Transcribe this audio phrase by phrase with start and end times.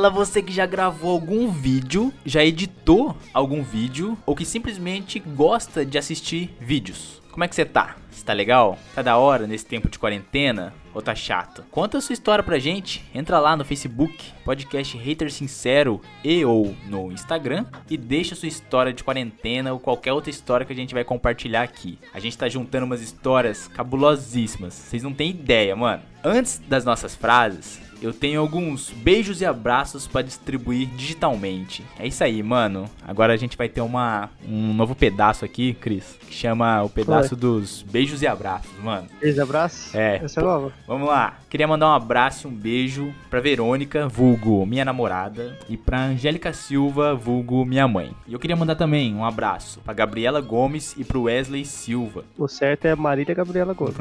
[0.00, 5.84] Fala você que já gravou algum vídeo, já editou algum vídeo ou que simplesmente gosta
[5.84, 7.20] de assistir vídeos.
[7.30, 7.96] Como é que você tá?
[8.10, 8.78] Você tá legal?
[8.94, 10.72] Tá da hora nesse tempo de quarentena?
[10.94, 11.66] Ou tá chato?
[11.70, 13.04] Conta a sua história pra gente.
[13.14, 18.94] Entra lá no Facebook, podcast Hater Sincero e ou no Instagram e deixa sua história
[18.94, 21.98] de quarentena ou qualquer outra história que a gente vai compartilhar aqui.
[22.14, 24.72] A gente tá juntando umas histórias cabulosíssimas.
[24.72, 26.02] Vocês não têm ideia, mano.
[26.24, 31.84] Antes das nossas frases, eu tenho alguns beijos e abraços para distribuir digitalmente.
[31.98, 32.88] É isso aí, mano.
[33.06, 37.34] Agora a gente vai ter uma, um novo pedaço aqui, Cris, que chama o pedaço
[37.34, 37.40] Oi.
[37.40, 39.06] dos beijos e abraços, mano.
[39.20, 39.94] Beijos e abraços?
[39.94, 40.16] É.
[40.22, 40.72] Essa é nova.
[40.86, 41.38] Vamos lá.
[41.48, 46.52] Queria mandar um abraço e um beijo pra Verônica, vulgo minha namorada, e pra Angélica
[46.52, 48.12] Silva, vulgo minha mãe.
[48.26, 52.24] E eu queria mandar também um abraço pra Gabriela Gomes e pro Wesley Silva.
[52.38, 53.96] O certo é Marília Gabriela Gomes.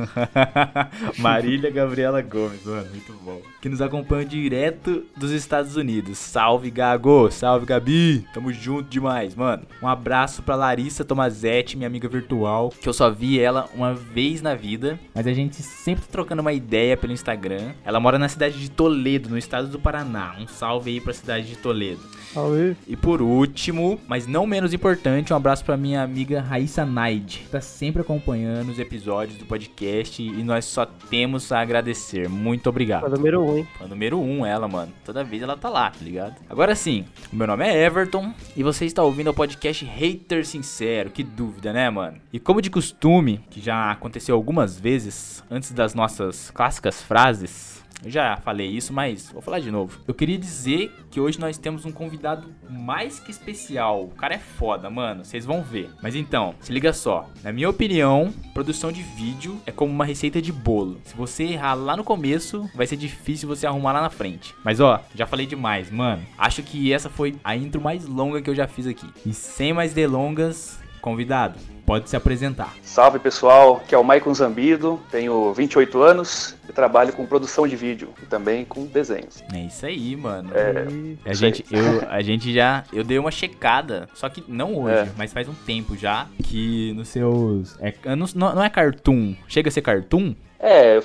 [1.17, 3.41] Marília Gabriela Gomes, mano, muito bom.
[3.61, 6.17] Que nos acompanha direto dos Estados Unidos.
[6.17, 7.29] Salve, Gago!
[7.29, 8.25] Salve, Gabi!
[8.33, 9.63] Tamo junto demais, mano.
[9.81, 14.41] Um abraço pra Larissa Tomazetti, minha amiga virtual, que eu só vi ela uma vez
[14.41, 17.73] na vida, mas a gente sempre trocando uma ideia pelo Instagram.
[17.83, 20.35] Ela mora na cidade de Toledo, no estado do Paraná.
[20.39, 21.99] Um salve aí pra cidade de Toledo.
[22.33, 22.77] Salve.
[22.87, 27.49] E por último, mas não menos importante, um abraço pra minha amiga Raíssa Naid, que
[27.49, 32.29] tá sempre acompanhando os episódios do podcast e nós só temos a agradecer.
[32.29, 33.09] Muito obrigado.
[33.09, 33.67] Número 1, hein?
[33.77, 34.91] Fã número 1 um, ela, mano.
[35.03, 36.35] Toda vez ela tá lá, tá ligado?
[36.49, 41.09] Agora sim, o meu nome é Everton e você está ouvindo o podcast Hater Sincero.
[41.09, 42.17] Que dúvida, né, mano?
[42.31, 48.09] E como de costume, que já aconteceu algumas vezes antes das nossas clássicas frases, eu
[48.09, 49.99] já falei isso, mas vou falar de novo.
[50.07, 54.05] Eu queria dizer que hoje nós temos um convidado mais que especial.
[54.05, 55.25] O cara é foda, mano.
[55.25, 55.89] Vocês vão ver.
[56.01, 57.29] Mas então, se liga só.
[57.43, 61.01] Na minha opinião, produção de vídeo é como uma receita de bolo.
[61.03, 64.55] Se você errar lá no começo, vai ser difícil você arrumar lá na frente.
[64.63, 66.23] Mas ó, já falei demais, mano.
[66.37, 69.07] Acho que essa foi a intro mais longa que eu já fiz aqui.
[69.25, 71.59] E sem mais delongas, convidado
[71.89, 72.75] pode se apresentar.
[72.83, 77.75] Salve pessoal, aqui é o Maicon Zambido, tenho 28 anos e trabalho com produção de
[77.75, 79.43] vídeo e também com desenhos.
[79.51, 80.51] É isso aí, mano.
[80.53, 80.85] É,
[81.27, 82.83] a, gente, eu, a gente já.
[82.93, 85.09] Eu dei uma checada, só que não hoje, é.
[85.17, 87.75] mas faz um tempo já, que nos seus.
[87.79, 89.33] É, não, não é cartoon.
[89.47, 90.35] Chega a ser cartoon?
[90.59, 91.01] É,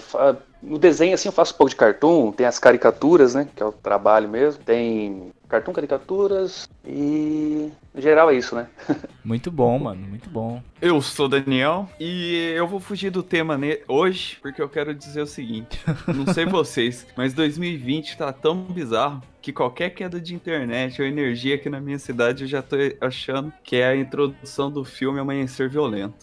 [0.62, 3.48] no desenho assim eu faço um pouco de cartoon, tem as caricaturas, né?
[3.56, 4.62] Que é o trabalho mesmo.
[4.62, 7.70] Tem cartoon, caricaturas e.
[7.94, 8.66] No geral é isso, né?
[9.24, 10.60] muito bom, mano, muito bom.
[10.82, 15.26] Eu sou Daniel e eu vou fugir do tema hoje porque eu quero dizer o
[15.26, 15.80] seguinte:
[16.12, 21.54] não sei vocês, mas 2020 tá tão bizarro que qualquer queda de internet ou energia
[21.54, 25.68] aqui na minha cidade eu já tô achando que é a introdução do filme Amanhecer
[25.68, 26.14] Violento.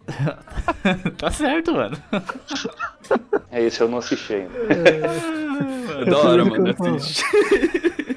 [1.17, 1.95] tá certo, mano.
[3.51, 4.53] É isso, eu não assisti ainda.
[6.01, 7.23] É da hora, mano, assiste.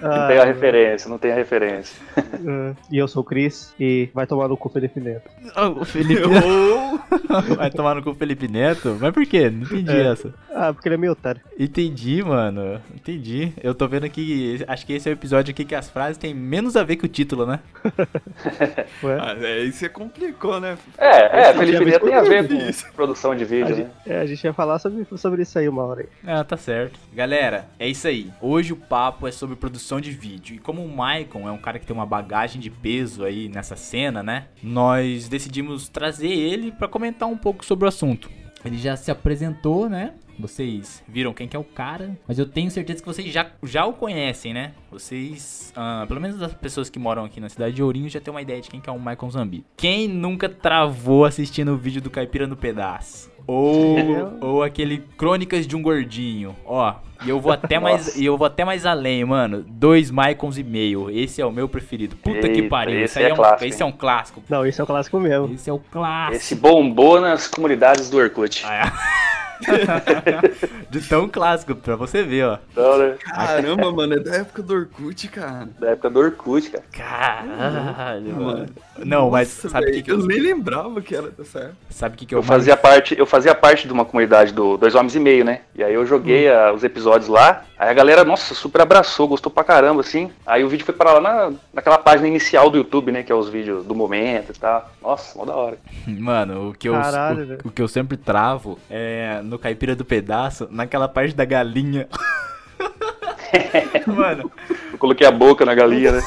[0.09, 1.97] Não tem a referência, não tem a referência.
[2.16, 5.31] Uh, e eu sou o Cris e vai tomar no cu Felipe Neto.
[5.56, 6.22] Oh, o Felipe
[7.56, 8.97] Vai tomar no cu Felipe Neto?
[9.00, 9.50] Mas por quê?
[9.50, 10.12] Não entendi é.
[10.12, 10.34] essa.
[10.54, 11.41] Ah, porque ele é meio otário.
[11.59, 12.81] Entendi, mano.
[12.94, 13.53] Entendi.
[13.62, 16.34] Eu tô vendo aqui, acho que esse é o episódio aqui que as frases têm
[16.34, 17.60] menos a ver com o título, né?
[19.03, 19.19] Ué?
[19.20, 20.76] Ah, é, aí você complicou, né?
[20.98, 23.76] É, é, Felipe Neto tem a ver com produção de vídeo, a né?
[23.76, 26.09] Gente, é, a gente ia falar sobre, sobre isso aí uma hora aí.
[26.26, 26.98] Ah, tá certo.
[27.12, 28.31] Galera, é isso aí.
[28.41, 30.56] Hoje o papo é sobre produção produção de vídeo.
[30.56, 33.77] E como o Maicon é um cara que tem uma bagagem de peso aí nessa
[33.77, 34.47] cena, né?
[34.62, 38.31] Nós decidimos trazer ele para comentar um pouco sobre o assunto.
[38.65, 40.15] Ele já se apresentou, né?
[40.38, 43.84] Vocês viram quem que é o cara, mas eu tenho certeza que vocês já, já
[43.84, 44.72] o conhecem, né?
[44.91, 48.32] Vocês, uh, pelo menos as pessoas que moram aqui na cidade de Ourinho, já tem
[48.32, 49.65] uma ideia de quem que é o Michael Zambi.
[49.76, 53.34] Quem nunca travou assistindo o vídeo do Caipira no Pedaço?
[53.47, 56.56] Ou, ou aquele Crônicas de um Gordinho.
[56.64, 56.94] Ó,
[57.25, 59.64] e eu vou até mais, eu vou até mais além, mano.
[59.67, 61.11] Dois Maicons e meio.
[61.11, 62.17] Esse é o meu preferido.
[62.17, 63.00] Puta Eita, que pariu.
[63.00, 64.43] Esse, esse é, é, um, clássico, esse é um clássico.
[64.49, 65.55] Não, esse é o clássico mesmo.
[65.55, 66.37] Esse é o clássico.
[66.37, 68.62] Esse bombou nas comunidades do Orkut.
[68.67, 69.24] Ah, é.
[70.90, 72.58] de tão clássico, pra você ver, ó.
[72.76, 73.16] Não, né?
[73.20, 75.69] Caramba, mano, é da época do Orkut, cara.
[75.78, 76.84] Da época do Orkut, cara.
[76.93, 78.66] Caralho, mano.
[78.99, 80.20] Não, mas sabe o que, que eu...
[80.20, 81.76] eu nem lembrava que era tá certo.
[81.90, 84.76] Sabe o que, que eu, eu fazia parte Eu fazia parte de uma comunidade do
[84.76, 85.61] Dois Homens e Meio, né?
[85.75, 86.55] E aí eu joguei hum.
[86.55, 87.64] a, os episódios lá.
[87.76, 90.31] Aí a galera, nossa, super abraçou, gostou pra caramba, assim.
[90.46, 93.22] Aí o vídeo foi para lá na, naquela página inicial do YouTube, né?
[93.22, 94.90] Que é os vídeos do momento e tal.
[95.02, 95.78] Nossa, mó da hora.
[96.06, 100.05] Mano, o que eu, Caralho, o, o, que eu sempre travo é no caipira do
[100.05, 102.09] pedaço, naquela parte da galinha.
[104.06, 104.51] Mano.
[104.93, 106.23] Eu coloquei a boca na galinha, né?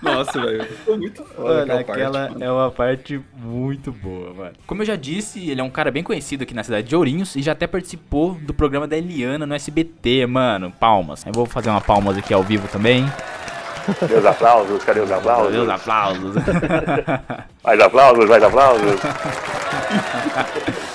[0.00, 0.64] Nossa, velho.
[0.64, 2.44] Ficou muito foda Mano, aquela aquela parte, mano.
[2.44, 4.52] é uma parte muito boa, mano.
[4.66, 7.34] Como eu já disse, ele é um cara bem conhecido aqui na cidade de Ourinhos
[7.36, 10.70] e já até participou do programa da Eliana no SBT, mano.
[10.70, 11.24] Palmas.
[11.26, 13.04] Eu vou fazer uma palmas aqui ao vivo também.
[14.16, 14.82] Os aplausos?
[14.84, 15.52] Cadê os aplausos?
[15.52, 16.34] Meus aplausos.
[17.64, 19.00] Mais aplausos, mais aplausos.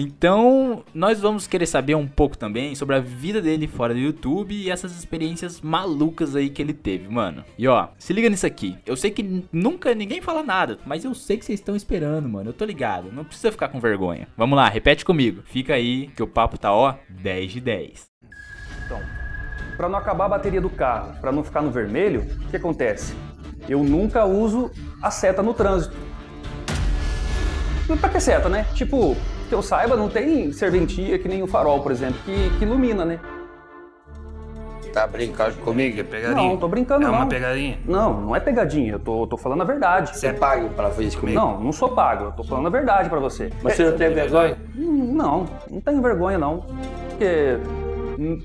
[0.00, 4.54] Então, nós vamos querer saber um pouco também sobre a vida dele fora do YouTube
[4.54, 7.44] e essas experiências malucas aí que ele teve, mano.
[7.58, 8.78] E ó, se liga nisso aqui.
[8.86, 12.50] Eu sei que nunca ninguém fala nada, mas eu sei que vocês estão esperando, mano.
[12.50, 13.10] Eu tô ligado.
[13.10, 14.28] Não precisa ficar com vergonha.
[14.36, 15.42] Vamos lá, repete comigo.
[15.44, 18.06] Fica aí que o papo tá ó 10 de 10.
[19.76, 23.16] Para não acabar a bateria do carro, para não ficar no vermelho, o que acontece?
[23.68, 24.70] Eu nunca uso
[25.02, 25.96] a seta no trânsito.
[28.00, 28.64] Pra que seta, né?
[28.74, 29.16] Tipo,
[29.48, 33.04] que eu saiba, não tem serventia que nem o farol, por exemplo, que, que ilumina,
[33.04, 33.18] né?
[34.92, 36.00] Tá brincando comigo?
[36.00, 36.48] É pegadinha?
[36.48, 37.14] Não, tô brincando É não.
[37.14, 37.78] uma pegadinha?
[37.84, 40.16] Não, não é pegadinha, eu tô, tô falando a verdade.
[40.16, 41.38] Você é pago pra fazer isso comigo?
[41.38, 43.50] Não, não sou pago, eu tô falando a verdade pra você.
[43.62, 44.56] Mas você não tem vergonha?
[44.74, 46.64] Não, não tenho vergonha não.
[47.10, 47.58] Porque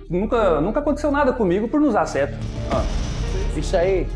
[0.10, 2.38] nunca, nunca aconteceu nada comigo por não usar seta.
[3.56, 4.08] Isso aí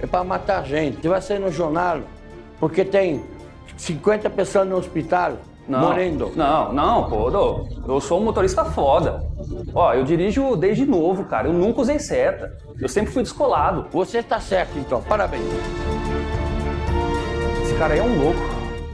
[0.00, 1.00] é pra matar gente.
[1.00, 2.00] Você vai sair no jornal
[2.60, 3.24] porque tem
[3.76, 5.38] 50 pessoas no hospital
[5.68, 6.32] Não, morrendo.
[6.34, 9.24] Não, não, pô, Dô, eu sou um motorista foda.
[9.74, 11.48] Ó, eu dirijo desde novo, cara.
[11.48, 12.56] Eu nunca usei seta.
[12.80, 13.86] Eu sempre fui descolado.
[13.92, 15.44] Você tá certo então, parabéns.
[17.62, 18.40] Esse cara aí é um louco.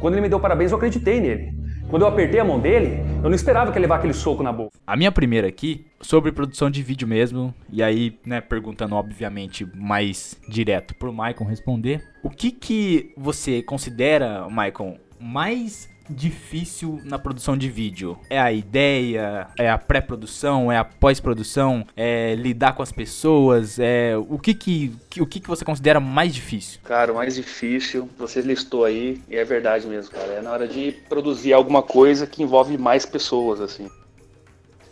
[0.00, 1.59] Quando ele me deu parabéns, eu acreditei nele.
[1.88, 4.53] Quando eu apertei a mão dele, eu não esperava que ele levar aquele soco na
[4.53, 4.76] boca.
[4.87, 10.38] A minha primeira aqui, sobre produção de vídeo mesmo, e aí, né, perguntando obviamente mais
[10.47, 12.05] direto pro Maicon responder.
[12.23, 18.19] O que que você considera, Maicon, mais difícil na produção de vídeo?
[18.31, 24.15] É a ideia, é a pré-produção, é a pós-produção, é lidar com as pessoas, é
[24.17, 26.81] o que que, que- o que que você considera mais difícil?
[26.85, 30.33] Cara, o mais difícil, você listou aí, e é verdade mesmo, cara.
[30.35, 33.89] É na hora de produzir alguma coisa que envolve mais pessoas, assim.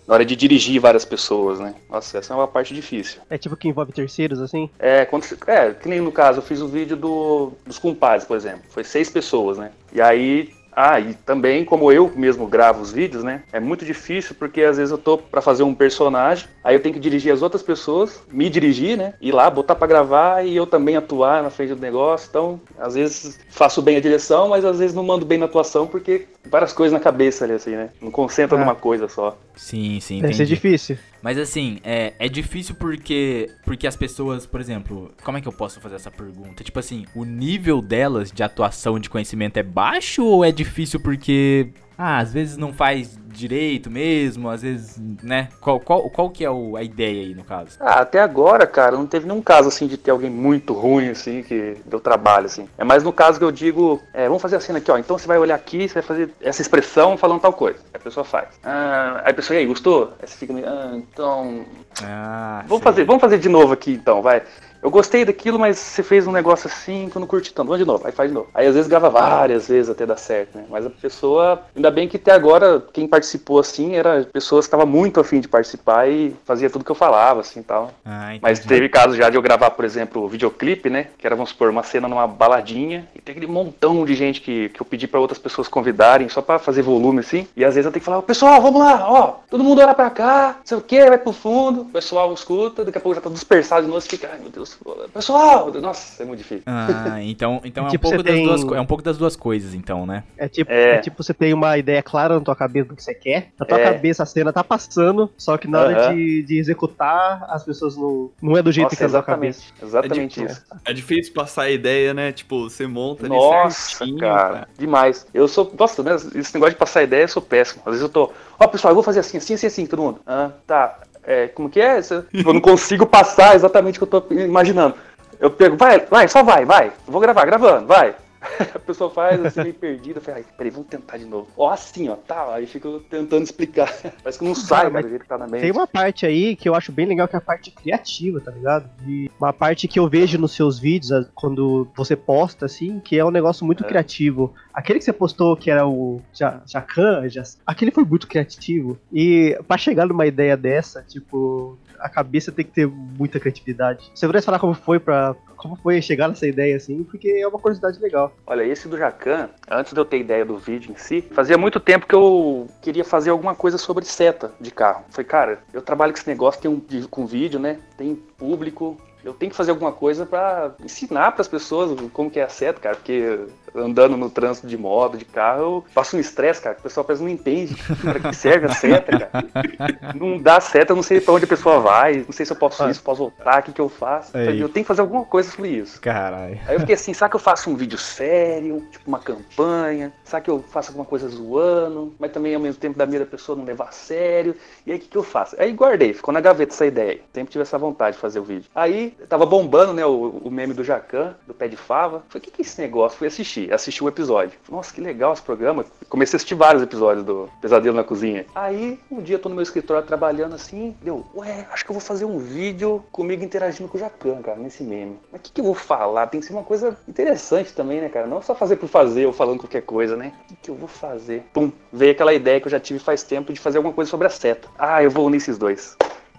[0.06, 1.74] Na hora de dirigir várias pessoas, né?
[1.90, 3.20] Nossa, essa é uma parte difícil.
[3.28, 4.70] É tipo que envolve terceiros, assim?
[4.78, 8.24] É, quando, você- é, que nem no caso, eu fiz o vídeo do, dos compadres,
[8.24, 8.60] por exemplo.
[8.68, 9.72] Foi seis pessoas, né?
[9.92, 10.54] E aí.
[10.78, 13.42] Ah, e também, como eu mesmo gravo os vídeos, né?
[13.50, 16.92] É muito difícil porque às vezes eu tô pra fazer um personagem, aí eu tenho
[16.94, 19.14] que dirigir as outras pessoas, me dirigir, né?
[19.18, 22.28] Ir lá, botar pra gravar e eu também atuar na frente do negócio.
[22.28, 25.86] Então, às vezes faço bem a direção, mas às vezes não mando bem na atuação
[25.86, 27.88] porque várias coisas na cabeça ali, assim, né?
[27.98, 28.60] Não concentra Ah.
[28.60, 29.34] numa coisa só.
[29.56, 30.54] Sim, sim, Deve ser entendi.
[30.56, 30.98] difícil.
[31.26, 35.52] Mas assim, é, é difícil porque porque as pessoas, por exemplo, como é que eu
[35.52, 36.62] posso fazer essa pergunta?
[36.62, 41.70] Tipo assim, o nível delas de atuação de conhecimento é baixo ou é difícil porque
[41.98, 45.48] ah, às vezes não faz direito mesmo, às vezes, né?
[45.60, 47.76] Qual, qual, qual que é o- a ideia aí no caso?
[47.78, 51.42] Ah, até agora, cara, não teve nenhum caso assim de ter alguém muito ruim, assim,
[51.42, 52.66] que deu trabalho, assim.
[52.78, 54.96] É mais no caso que eu digo, é, vamos fazer a cena aqui, ó.
[54.96, 57.78] Então você vai olhar aqui, você vai fazer essa expressão falando tal coisa.
[57.92, 58.48] Aí a pessoa faz.
[58.64, 60.14] Ah, aí a pessoa, e aí, gostou?
[60.20, 61.64] Aí você fica meio, ah, então.
[62.02, 62.92] Ah, Vamos sei.
[62.92, 64.42] fazer, vamos fazer de novo aqui então, vai.
[64.86, 67.66] Eu gostei daquilo, mas você fez um negócio assim que eu não curti tanto.
[67.66, 68.46] Vamos de novo, aí faz de novo.
[68.54, 70.64] Aí às vezes grava várias vezes até dar certo, né?
[70.70, 74.86] Mas a pessoa, ainda bem que até agora, quem participou assim, era pessoas que estavam
[74.86, 77.90] muito afim de participar e fazia tudo que eu falava, assim e tal.
[78.04, 78.36] Ah.
[78.40, 81.08] Mas teve casos já de eu gravar, por exemplo, o videoclipe, né?
[81.18, 83.08] Que era, vamos supor, uma cena numa baladinha.
[83.12, 86.40] E tem aquele montão de gente que, que eu pedi pra outras pessoas convidarem só
[86.40, 87.48] pra fazer volume, assim.
[87.56, 89.40] E às vezes eu tenho que falar, pessoal, vamos lá, ó.
[89.50, 91.80] Todo mundo olha pra cá, não sei o que, vai pro fundo.
[91.80, 94.00] O pessoal escuta, daqui a pouco já tá dispersado de novo.
[94.00, 94.75] Fica, ai meu Deus,
[95.12, 96.62] pessoal, nossa, é muito difícil.
[96.66, 99.36] Ah, então, então é, Tipo, um pouco das tem- duas, é um pouco das duas
[99.36, 100.24] coisas, então, né?
[100.36, 100.94] É tipo, É.
[100.96, 100.98] é.
[101.00, 103.50] tipo você tem uma ideia clara na tua cabeça do que você quer.
[103.58, 103.84] Na tua É.
[103.92, 106.14] cabeça a cena tá passando, só que na hora Aham.
[106.14, 108.30] de, de executar, as pessoas não.
[108.40, 109.62] Não é do jeito Nossa, que é na tua cabeça.
[109.82, 110.62] exatamente, exatamente É isso.
[110.84, 112.32] É difícil passar a ideia, né?
[112.32, 114.18] Tipo, você monta ali Nossa, certinho.
[114.18, 115.26] cara, demais.
[115.32, 117.82] Eu sou, nossa, né, esse negócio de passar ideia, eu sou péssimo.
[117.84, 120.20] Às vezes eu tô, ó, pessoal, eu vou fazer assim, assim, assim, assim, todo mundo.
[120.26, 120.98] Ah, tá.
[121.26, 121.98] É, como que é?
[122.32, 124.94] Eu não consigo passar exatamente o que eu tô imaginando.
[125.40, 126.92] Eu pego, vai, vai, só vai, vai.
[127.06, 128.14] Vou gravar, gravando, vai.
[128.74, 130.20] A pessoa faz assim, meio perdida.
[130.34, 131.48] Ai, peraí, vamos tentar de novo.
[131.56, 132.54] Ó, assim, ó, tá.
[132.54, 133.92] Aí fico tentando explicar.
[134.22, 135.60] Parece que não sai, Cara, cara, do jeito que tá na mente.
[135.62, 138.50] Tem uma parte aí que eu acho bem legal, que é a parte criativa, tá
[138.50, 138.88] ligado?
[139.06, 143.24] E uma parte que eu vejo nos seus vídeos, quando você posta, assim, que é
[143.24, 143.88] um negócio muito É.
[143.88, 144.54] criativo.
[144.72, 148.98] Aquele que você postou, que era o Ja- Jacan, Ja- aquele foi muito criativo.
[149.12, 154.10] E pra chegar numa ideia dessa, tipo, a cabeça tem que ter muita criatividade.
[154.14, 157.58] Você poderia falar como foi para como foi chegar nessa ideia, assim, porque é uma
[157.58, 158.32] curiosidade legal.
[158.46, 161.80] Olha, esse do Jacan, antes de eu ter ideia do vídeo em si, fazia muito
[161.80, 165.04] tempo que eu queria fazer alguma coisa sobre seta de carro.
[165.10, 167.78] Falei, cara, eu trabalho com esse negócio, tem um, com vídeo, né?
[167.96, 168.96] Tem público.
[169.24, 172.80] eu tenho que fazer alguma coisa pra ensinar pras pessoas como que é a seta,
[172.80, 173.40] cara, porque
[173.76, 177.04] andando no trânsito de moto, de carro, eu passo um estresse, cara, que o pessoal
[177.04, 180.14] parece não entende pra que serve a seta, cara.
[180.14, 182.56] Não dá seta, eu não sei pra onde a pessoa vai, não sei se eu
[182.56, 184.36] posso ir, se eu posso voltar, o que que eu faço.
[184.36, 184.60] Aí.
[184.60, 186.00] Eu tenho que fazer alguma coisa sobre isso.
[186.00, 186.58] Caralho.
[186.66, 190.12] Aí eu fiquei assim, será que eu faço um vídeo sério, tipo uma campanha?
[190.24, 192.14] Será que eu faço alguma coisa zoando?
[192.18, 194.54] Mas também ao mesmo tempo da minha da pessoa não levar a sério?
[194.86, 195.56] E aí o que, que eu faço?
[195.58, 197.20] Aí guardei, ficou na gaveta essa ideia.
[197.32, 198.70] Sempre tive essa vontade de fazer o vídeo.
[198.74, 202.22] Aí tava bombando, né, o, o meme do Jacan, do pé de fava.
[202.28, 203.18] Falei, o que, que é esse negócio?
[203.18, 204.58] Fui assistir, assisti um episódio.
[204.70, 205.84] Nossa, que legal esse programa.
[206.08, 208.46] Comecei a assistir vários episódios do Pesadelo na Cozinha.
[208.54, 212.00] Aí um dia tô no meu escritório trabalhando assim, deu, ué, acho que eu vou
[212.00, 215.18] fazer um vídeo comigo interagindo com o Jacan, cara, nesse meme.
[215.30, 216.26] Mas o que, que eu vou falar?
[216.28, 218.26] Tem que ser uma coisa interessante também, né, cara?
[218.26, 220.32] Não só fazer por fazer ou falando qualquer coisa, né?
[220.44, 221.44] O que, que eu vou fazer?
[221.52, 224.26] Pum, veio aquela ideia que eu já tive faz tempo de fazer alguma coisa sobre
[224.26, 224.68] a seta.
[224.78, 225.96] Ah, eu vou unir esses dois.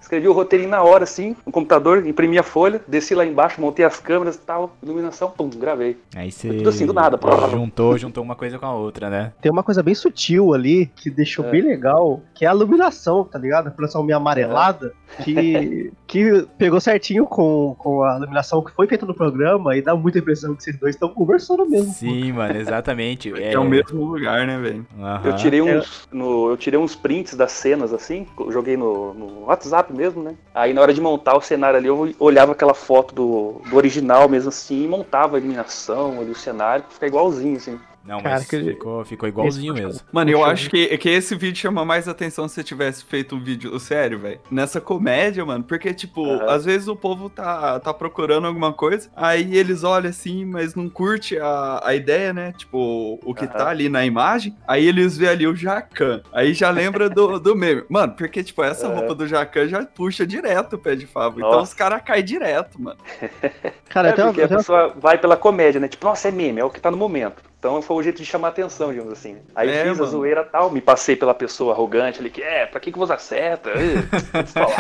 [0.08, 3.84] Escrevi o roteirinho na hora, assim, no computador, imprimi a folha, desci lá embaixo, montei
[3.84, 5.98] as câmeras e tal, iluminação, pum, gravei.
[6.16, 6.48] Aí você.
[6.48, 7.20] Foi tudo assim, do nada.
[7.52, 9.34] Juntou, juntou uma coisa com a outra, né?
[9.42, 11.52] Tem uma coisa bem sutil ali que deixou É.
[11.52, 13.66] bem legal, que é a iluminação, tá ligado?
[13.66, 14.94] A iluminação meio amarelada,
[15.26, 19.94] que, que pegou certinho com, com a iluminação que foi feita no programa e dá
[19.94, 21.92] muita impressão que vocês dois estão conversando mesmo.
[21.92, 23.34] Sim, mano, exatamente.
[23.44, 24.88] É, o mesmo lugar, né, velho?
[25.26, 29.97] Eu tirei uns, no, eu tirei uns prints das cenas, assim, joguei no, no WhatsApp
[29.98, 30.36] mesmo, né?
[30.54, 34.30] Aí na hora de montar o cenário ali, eu olhava aquela foto do, do original
[34.30, 37.80] mesmo assim, e montava a iluminação ali, o cenário, pra ficar igualzinho, assim.
[38.08, 40.00] Não, Cara, mas que- ficou, ficou igualzinho mesmo.
[40.14, 43.44] Mano, eu acho que, que esse vídeo chama mais atenção se você tivesse feito um
[43.44, 44.40] vídeo sério, velho.
[44.50, 45.64] Nessa comédia, mano.
[45.64, 50.46] Porque, tipo, às vezes o povo tá, tá procurando alguma coisa, aí eles olham assim,
[50.46, 52.54] mas não curte a, a ideia, né?
[52.58, 54.56] Tipo, o que tá ali na imagem.
[54.66, 56.22] Aí eles vê ali o Jacan.
[56.32, 57.84] Aí já lembra do, do meme.
[57.90, 61.36] Mano, porque, tipo, essa roupa do Jacan já puxa direto o pé de fava.
[61.40, 62.98] Então os caras caem direto, mano.
[63.90, 65.88] Cara, É, até uma, porque a pessoa vai pela comédia, né?
[65.88, 67.42] Tipo, nossa, é meme, é o que tá no momento.
[67.60, 69.38] Então foi o jeito de chamar atenção, digamos assim.
[69.56, 70.04] Aí É, fiz mano.
[70.04, 73.14] a zoeira tal, me passei pela pessoa arrogante ali, que é, pra que que você
[73.14, 73.72] acerta?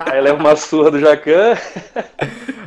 [0.00, 1.54] Aí leva uma surra do Jacan,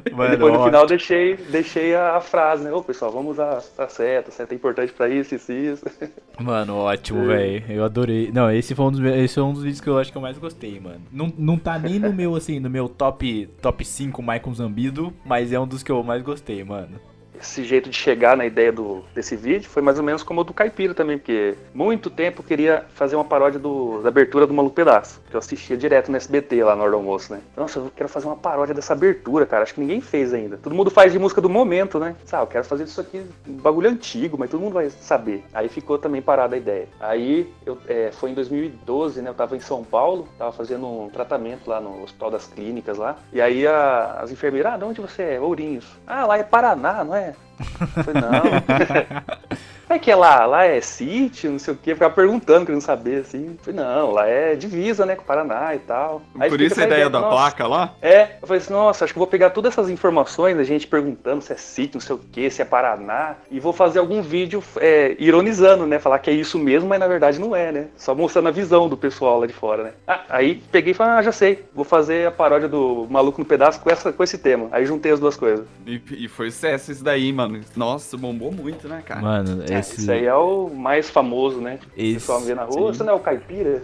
[0.10, 2.72] e Mano, depois no ó, final deixei, deixei a, frase, né?
[2.72, 5.86] Ô pessoal, vamos usar a seta, a seta é importante pra isso, isso isso.
[6.40, 7.38] Mano, ótimo, É.
[7.38, 7.64] velho.
[7.70, 8.32] Eu adorei.
[8.34, 10.22] Não, esse foi um dos esse é um dos vídeos que eu acho que eu
[10.22, 11.02] mais gostei, mano.
[11.12, 15.54] Não, não tá nem no meu assim, no meu top top 5 Michael Zambido, mas
[15.54, 17.00] é um dos que eu mais gostei, mano.
[17.40, 20.44] Esse jeito de chegar na ideia do, desse vídeo foi mais ou menos como o
[20.44, 24.54] do Caipira também, porque muito tempo eu queria fazer uma paródia do- da abertura do
[24.54, 27.42] Maluco Pedaço, que eu assistia direto no SBT lá na hora do almoço, né?
[27.56, 30.58] Nossa, eu quero fazer uma paródia dessa abertura, cara, acho que ninguém fez ainda.
[30.58, 32.16] Todo mundo faz de música do momento, né?
[32.26, 35.44] Sabe, eu quero fazer isso aqui, um bagulho antigo, mas todo mundo vai saber.
[35.54, 36.88] Aí ficou também parada a ideia.
[37.00, 39.30] Aí, eu, é, foi em 2012, né?
[39.30, 43.18] Eu tava em São Paulo, tava fazendo um tratamento lá no Hospital das Clínicas lá,
[43.32, 45.40] e aí a- as enfermeiras, ah, de onde você é?
[45.40, 45.86] Ourinhos.
[46.08, 47.25] Ah, lá é Paraná, não é?
[47.30, 49.56] Eu falei, não.
[49.90, 53.22] É que é lá, lá é sítio, não sei o quê, ficava perguntando, querendo saber,
[53.22, 53.56] assim.
[53.62, 56.22] Falei, não, lá é divisa, né, com o Paraná e tal.
[56.40, 57.36] Aí Por isso a ideia da nossa.
[57.36, 57.94] placa lá.
[58.02, 61.42] É, eu falei assim, nossa, acho que vou pegar todas essas informações, a gente perguntando
[61.42, 64.64] se é sítio, não sei o que, se é Paraná, e vou fazer algum vídeo
[64.78, 66.00] é, ironizando, né?
[66.00, 67.88] Falar que é isso mesmo, mas na verdade não é, né?
[67.96, 69.92] Só mostrando a visão do pessoal lá de fora, né?
[70.08, 73.46] Ah, aí peguei e falei, ah, já sei, vou fazer a paródia do Maluco no
[73.46, 74.68] Pedaço com, essa, com esse tema.
[74.72, 75.66] Aí juntei as duas coisas.
[75.86, 77.62] E, e foi sucesso isso daí, mano.
[77.76, 79.22] Nossa, bombou muito, né, cara?
[79.22, 80.02] Mano, É, esse.
[80.02, 81.80] Esse aí é o mais famoso, né?
[81.98, 82.98] O Esse, pessoal me vê na rua, sim.
[82.98, 83.84] você não é o caipira?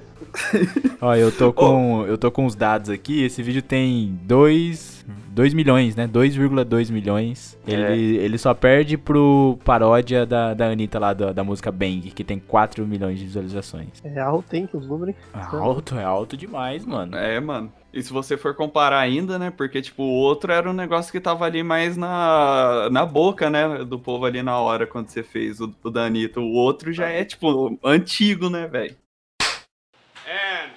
[1.02, 2.06] Ó, eu tô com.
[2.06, 3.24] Eu tô com os dados aqui.
[3.24, 5.02] Esse vídeo tem 2.
[5.34, 6.08] 2 milhões, né?
[6.08, 7.58] 2,2 milhões.
[7.66, 7.72] É.
[7.72, 12.24] Ele, ele só perde pro paródia da, da Anitta lá da, da música Bang, que
[12.24, 13.90] tem 4 milhões de visualizações.
[14.04, 15.16] É alto, hein, os números.
[15.34, 17.16] É alto, é alto demais, mano.
[17.16, 17.72] É, mano.
[17.94, 19.52] E se você for comparar ainda, né?
[19.52, 23.84] Porque, tipo, o outro era um negócio que tava ali mais na, na boca, né?
[23.84, 26.40] Do povo ali na hora, quando você fez o, o.
[26.42, 28.96] O outro já é, tipo, antigo, né, velho?
[30.26, 30.72] And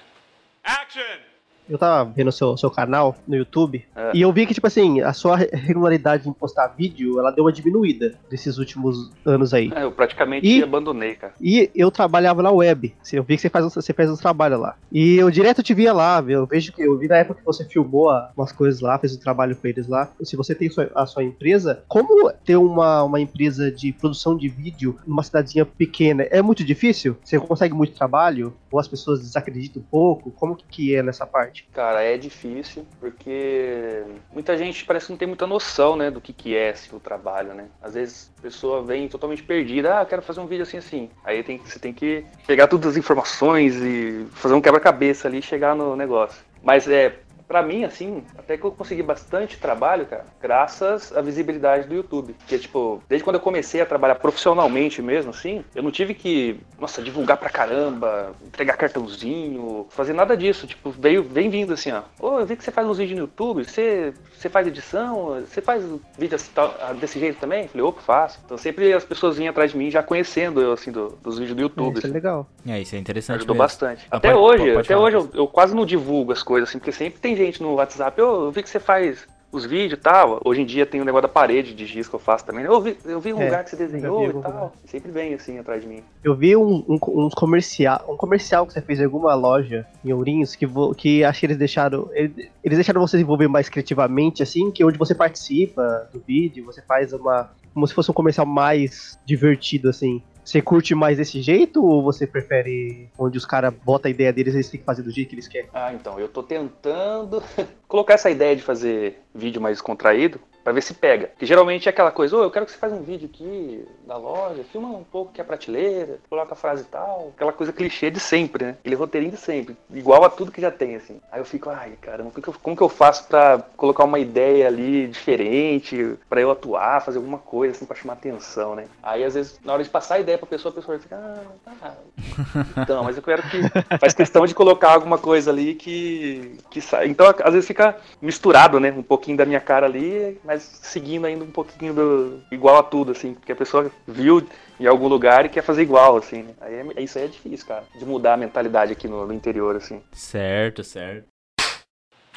[0.63, 1.34] action!
[1.67, 4.11] Eu tava vendo o seu, seu canal no YouTube É.
[4.13, 7.51] e eu vi que, tipo assim, a sua regularidade em postar vídeo, ela deu uma
[7.51, 9.71] diminuída nesses últimos anos aí.
[9.75, 11.33] É, eu praticamente E- abandonei, cara.
[11.41, 12.93] E eu trabalhava na web.
[13.11, 14.75] Eu vi que você faz, você faz uns trabalhos lá.
[14.91, 16.39] E eu direto te via lá, viu?
[16.41, 19.19] eu vejo que eu vi na época que você filmou umas coisas lá, fez um
[19.19, 20.11] trabalho com eles lá.
[20.21, 24.47] Se você tem sua- a sua empresa, como ter uma, uma empresa de produção de
[24.49, 26.23] vídeo numa cidadezinha pequena?
[26.29, 27.17] É muito difícil?
[27.23, 28.53] Você consegue muito trabalho?
[28.71, 30.29] Ou as pessoas desacreditam um pouco?
[30.31, 31.54] Como que é nessa parte?
[31.73, 36.33] Cara, é difícil, porque muita gente parece que não tem muita noção, né, do que,
[36.33, 37.67] que é assim, o trabalho, né?
[37.81, 41.09] Às vezes a pessoa vem totalmente perdida, ah, eu quero fazer um vídeo assim, assim.
[41.23, 45.41] Aí tem, você tem que pegar todas as informações e fazer um quebra-cabeça ali e
[45.41, 46.43] chegar no negócio.
[46.63, 51.87] Mas é, pra mim, assim, até que eu consegui bastante trabalho, cara, graças à visibilidade
[51.87, 52.33] do YouTube.
[52.39, 56.59] Porque, tipo, desde quando eu comecei a trabalhar profissionalmente mesmo, assim, eu não tive que,
[56.79, 60.67] nossa, divulgar pra caramba, entregar cartãozinho, fazer nada disso.
[60.67, 62.01] Tipo, veio, vem vindo assim, ó.
[62.19, 65.61] Ô, eu vi que você faz uns vídeos no YouTube, você, você faz edição, você
[65.61, 65.83] faz
[66.17, 67.63] vídeo assim, tal- ah, desse jeito também?
[67.63, 68.39] Eu falei, opa, faço.
[68.45, 71.55] Então sempre as pessoas vinham atrás de mim já conhecendo eu, assim, do- dos vídeos
[71.55, 71.97] do YouTube.
[71.97, 72.13] Isso é assim.
[72.13, 72.47] legal.
[72.67, 73.63] É, isso é interessante Ajudou mesmo.
[73.63, 74.07] bastante.
[74.09, 76.41] Ah, até pode- hoje, pode- pode até falar, hoje eu, eu quase não divulgo as
[76.43, 79.65] coisas, assim, porque sempre tem gente no WhatsApp, "Ô, eu vi que você faz os
[79.65, 80.41] vídeos e tal.
[80.43, 82.63] Hoje em dia tem o negócio da parede de giz que eu faço também.
[82.65, 82.69] né?
[82.69, 84.35] Eu vi, eu vi um É, lugar que você vi desenhou e tal.
[84.51, 84.71] lugar.
[84.83, 86.03] Sempre vem assim atrás de mim.
[86.21, 90.11] Eu vi um, um, uns comercial, um comercial que você fez em alguma loja em
[90.11, 92.09] Ourinhos que, vo- que acho que eles deixaram.
[92.13, 96.81] Eles, eles deixaram você desenvolver mais criativamente, assim, que onde você participa do vídeo, você
[96.81, 97.49] faz uma.
[97.73, 100.21] como se fosse um comercial mais divertido, assim.
[100.45, 104.53] Você curte mais desse jeito ou você prefere onde os caras botam a ideia deles
[104.53, 105.67] e eles têm que fazer do jeito que eles querem?
[105.73, 107.41] Ah, então, eu tô tentando
[107.87, 111.29] colocar essa ideia de fazer vídeo mais contraído pra ver se pega.
[111.37, 114.17] Que geralmente é aquela coisa, ô, eu quero que você faça um vídeo aqui da
[114.17, 118.09] loja, filma um pouco aqui a prateleira, coloca a frase e tal, aquela coisa clichê
[118.09, 118.77] de sempre, né?
[118.79, 121.21] Aquele roteirinho de sempre, igual a tudo que já tem, assim.
[121.31, 125.07] Aí eu fico, ai, caramba, como que eu, que faço pra colocar uma ideia ali
[125.07, 128.85] diferente, pra eu atuar, fazer alguma coisa, assim, pra chamar atenção, né?
[129.03, 131.73] Aí, às vezes, na hora de passar a ideia pra pessoa, a pessoa fica, ah,
[131.79, 131.95] tá,
[132.81, 133.61] então, mas eu quero que
[133.99, 137.07] faz questão de colocar alguma coisa ali que, que sai.
[137.07, 138.91] Então, às vezes fica misturado, né?
[138.91, 143.11] Um pouquinho da minha cara ali, mas seguindo ainda um pouquinho do igual a tudo,
[143.11, 144.47] assim, porque a pessoa viu
[144.79, 146.53] em algum lugar e quer fazer igual, assim, né?
[146.61, 149.75] Aí é- isso aí é difícil, cara, de mudar a mentalidade aqui no, no interior,
[149.75, 150.01] assim.
[150.11, 151.27] Certo, certo.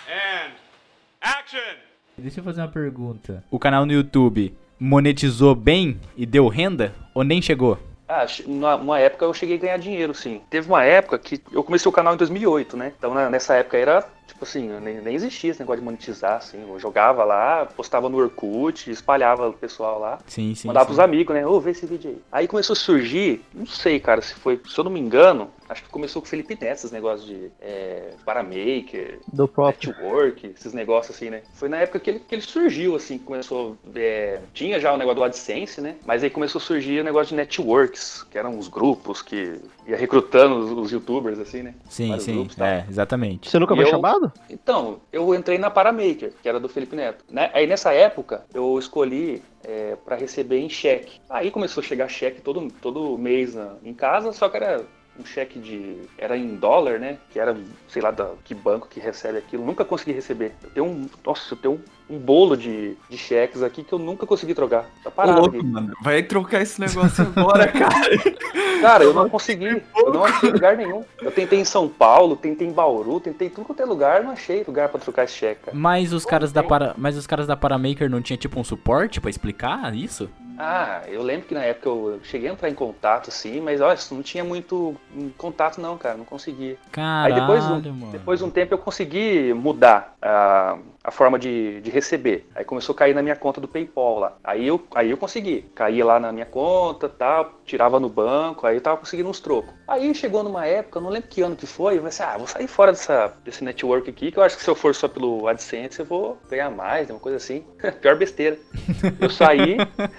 [0.08, 0.52] And
[1.20, 1.76] action!
[2.16, 3.44] Deixa eu fazer uma pergunta.
[3.50, 7.78] O canal no YouTube monetizou bem e deu renda ou nem chegou?
[8.08, 10.40] Ah, numa época eu cheguei a ganhar dinheiro, sim.
[10.48, 12.92] Teve uma época que eu comecei o canal em 2008, né?
[12.98, 16.62] Então nessa época era, tipo assim, nem, nem existia esse negócio de monetizar, assim.
[16.68, 20.18] Eu jogava lá, postava no Orkut, espalhava o pessoal lá.
[20.26, 20.68] Sim, sim.
[20.68, 20.88] Mandava sim.
[20.90, 21.44] pros amigos, né?
[21.46, 22.18] Ô, vê esse vídeo aí.
[22.30, 25.82] Aí começou a surgir, não sei, cara, se foi, se eu não me engano, acho
[25.82, 29.90] que começou com o Felipe Neto, esses negócios de é, Paramaker, Do próprio.
[29.90, 31.42] network, esses negócios assim, né?
[31.54, 33.76] Foi na época que ele, que ele surgiu, assim, começou.
[33.94, 35.96] é, tinha já o negócio do AdSense, né?
[36.06, 39.96] Mas aí começou a surgir o negócio de networks, que eram os grupos que ia
[39.96, 41.74] recrutando os, os youtubers, assim, né?
[41.88, 42.34] Sim, Vários sim.
[42.34, 42.58] grupos.
[42.58, 43.50] É, exatamente.
[43.50, 44.17] Você nunca E foi eu- chamado?
[44.50, 47.24] Então, eu entrei na Paramaker, que era do Felipe Neto.
[47.30, 47.50] Né?
[47.54, 51.20] Aí nessa época, eu escolhi é, para receber em cheque.
[51.28, 54.84] Aí começou a chegar cheque todo, todo mês na- em casa, só que era
[55.18, 55.96] um cheque de.
[56.16, 57.18] Era em dólar, né?
[57.30, 57.56] Que era,
[57.88, 59.64] sei lá, da, que banco que recebe aquilo.
[59.64, 60.54] Nunca consegui receber.
[60.62, 61.08] Eu tenho um.
[61.26, 64.86] Nossa, eu tenho um, um bolo de, de cheques aqui que eu nunca consegui trocar.
[65.02, 65.92] Tá Ô, parado louco, mano.
[66.02, 68.18] Vai trocar esse negócio agora, cara.
[68.80, 69.82] Cara, eu não consegui.
[69.96, 71.04] Eu não achei lugar nenhum.
[71.20, 74.30] Eu tentei em São Paulo, tentei em Bauru, tentei em tudo quanto é lugar, não
[74.30, 75.76] achei lugar pra trocar esse cheque, cara.
[75.76, 79.20] Mas os caras da para, mas os caras da Paramaker não tinha tipo um suporte
[79.20, 80.28] pra explicar isso?
[80.60, 83.96] Ah, eu lembro que na época eu cheguei a entrar em contato, assim, mas olha,
[84.10, 86.76] não tinha muito hum, contato não, cara, não conseguia.
[86.90, 88.10] Caralho, Aí depois, um, mano.
[88.10, 92.46] depois de um tempo eu consegui mudar a, a forma de, de receber.
[92.54, 94.36] Aí começou a cair na minha conta do PayPal lá.
[94.42, 95.62] Aí eu, aí eu consegui.
[95.74, 99.72] Caía lá na minha conta, tal, tirava no banco, aí eu tava conseguindo uns trocos.
[99.86, 102.46] Aí chegou numa época, não lembro que ano que foi, eu falei assim, ah, vou
[102.46, 105.46] sair fora dessa, desse network aqui, que eu acho que se eu for só pelo
[105.48, 107.64] AdSense eu vou ganhar mais, né, uma coisa assim.
[108.02, 108.58] Pior besteira.
[109.20, 109.76] Eu saí,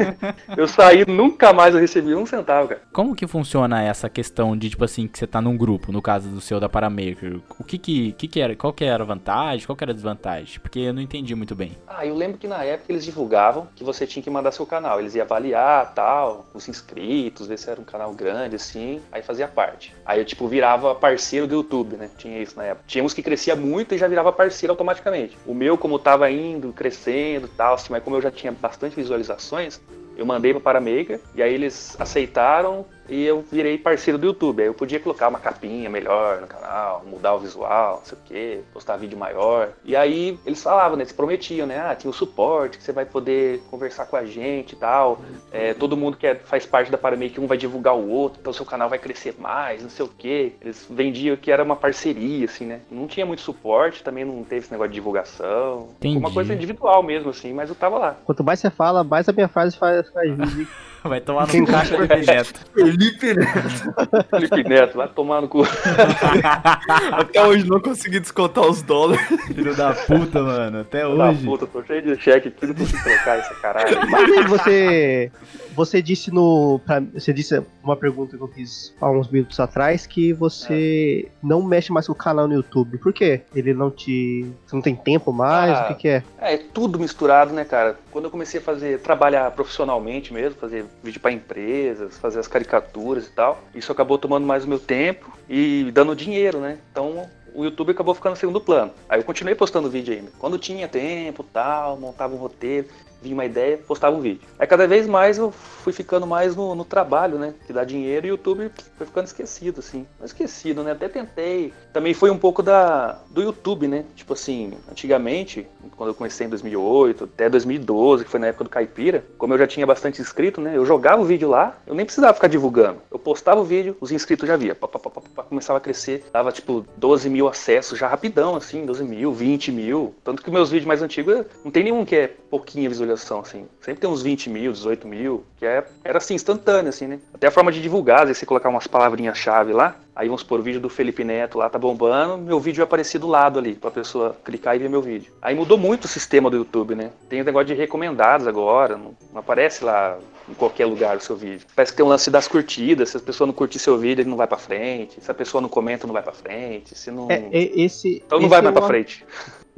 [0.58, 2.82] eu saí, nunca mais eu recebi um centavo, cara.
[2.92, 6.30] Como que funciona essa questão de, tipo assim, que você tá num grupo, no caso
[6.30, 7.40] do seu da Paramaker?
[7.60, 9.96] O que que, que, que era, qual que era a vantagem, qual que era a
[9.96, 10.60] desvantagem?
[10.70, 11.76] Porque eu não entendi muito bem.
[11.88, 15.00] Ah, eu lembro que na época eles divulgavam que você tinha que mandar seu canal.
[15.00, 19.48] Eles iam avaliar, tal, os inscritos, ver se era um canal grande, assim, aí fazia
[19.48, 19.96] parte.
[20.06, 22.08] Aí eu, tipo, virava parceiro do YouTube, né?
[22.20, 22.84] Tinha isso na época.
[22.86, 25.36] Tinha uns que crescia muito e já virava parceiro automaticamente.
[25.44, 29.82] O meu, como tava indo, crescendo tal, assim, mas como eu já tinha bastante visualizações,
[30.16, 34.62] eu mandei para Paramaker e aí eles aceitaram e eu virei parceiro do YouTube.
[34.62, 38.22] Aí eu podia colocar uma capinha melhor no canal, mudar o visual, não sei o
[38.26, 39.70] que, postar vídeo maior.
[39.84, 41.04] E aí eles falavam, né?
[41.04, 41.80] Eles prometiam, né?
[41.80, 45.20] Ah, tinha o suporte, que você vai poder conversar com a gente e tal.
[45.52, 48.54] É, todo mundo que é- faz parte da Paramaker, um vai divulgar o outro, então
[48.54, 50.54] seu canal vai crescer mais, não sei o que.
[50.62, 52.82] Eles vendiam que era uma parceria, assim, né?
[52.92, 55.90] Não tinha muito suporte, também não teve esse negócio de divulgação.
[56.00, 56.34] Foi uma Entendi.
[56.34, 58.16] coisa individual mesmo, assim, mas eu tava lá.
[58.26, 60.68] Quanto mais você fala, mais a minha frase faz, faz jus.
[61.04, 62.60] Vai tomar no cu, encaixa Felipe Neto.
[62.74, 64.30] Felipe Neto.
[64.30, 65.64] Felipe Neto, vai tomar no cu.
[67.14, 69.26] Até hoje não consegui descontar os dólares.
[69.48, 70.82] Filho da puta, mano.
[70.82, 71.46] Até Da hoje.
[71.46, 73.98] puta, tô cheio de cheque aqui, não consigo trocar essa caralho.
[74.10, 75.32] Mas aí você.
[75.80, 76.80] Você disse no.
[76.86, 81.62] pra- você disse uma pergunta que eu fiz há uns minutos atrás que você não
[81.64, 82.98] mexe mais com o canal no YouTube.
[82.98, 83.42] Por quê?
[83.56, 84.46] Ele não te.
[84.66, 85.78] Você não tem tempo mais?
[85.78, 85.84] Ah.
[85.84, 86.24] O que, que é?
[86.40, 87.98] É, é tudo misturado, né, cara?
[88.12, 93.28] Quando eu comecei a fazer, trabalhar profissionalmente mesmo, fazer vídeo pra empresas, fazer as caricaturas
[93.28, 96.78] e tal, isso acabou tomando mais o meu tempo e dando dinheiro, né?
[96.92, 98.92] Então o YouTube acabou ficando em segundo plano.
[99.08, 100.32] Aí eu continuei postando vídeo ainda.
[100.38, 102.88] Quando tinha tempo, tal, montava um roteiro,
[103.22, 104.42] vinha uma ideia, postava um vídeo.
[104.58, 107.54] Aí cada vez mais eu fui ficando mais no, no trabalho, né?
[107.66, 110.06] Que dá dinheiro e o YouTube foi ficando esquecido, assim.
[110.20, 110.92] Não esquecido, né?
[110.92, 111.74] Até tentei.
[111.94, 114.06] Também foi um pouco da do YouTube, né?
[114.16, 118.70] Tipo assim, antigamente, quando eu comecei em 2008 até 2012, que foi na época do
[118.70, 120.76] Caipira, como eu já tinha bastante inscrito, né?
[120.76, 123.02] Eu jogava o vídeo lá, eu nem precisava ficar divulgando.
[123.12, 124.76] Eu postava o vídeo, os inscritos já via.
[124.76, 128.86] Pá, pá, pá, pá, começava a crescer, dava tipo 12 mil acessos já rapidão, assim,
[128.86, 130.16] 12 mil, 20 mil.
[130.24, 133.66] Tanto que meus vídeos mais antigos não tem nenhum que é pouquinha visualização, assim.
[133.82, 137.20] Sempre tem uns 20 mil, 18 mil, que é, era assim, instantâneo, assim, né?
[137.34, 140.60] Até a forma de divulgar, às vezes você colocar umas palavrinhas-chave lá, aí vamos supor,
[140.60, 143.74] o vídeo do Felipe Neto lá tá bombando, meu vídeo vai aparecer do lado ali,
[143.76, 145.32] pra pessoa clicar e ver meu vídeo.
[145.42, 147.12] Aí mudou muito o sistema do YouTube, né?
[147.30, 150.18] Tem o negócio de recomendados agora, não, não aparece lá
[150.48, 151.68] em qualquer lugar o seu vídeo.
[151.76, 154.30] Parece que tem um lance das curtidas, se a pessoa não curtir seu vídeo, ele
[154.30, 157.30] não vai pra frente, se a pessoa não comenta, não vai pra frente, se não...
[157.30, 158.24] É, é, esse.
[158.26, 159.24] então não esse vai é mais pra uma- frente.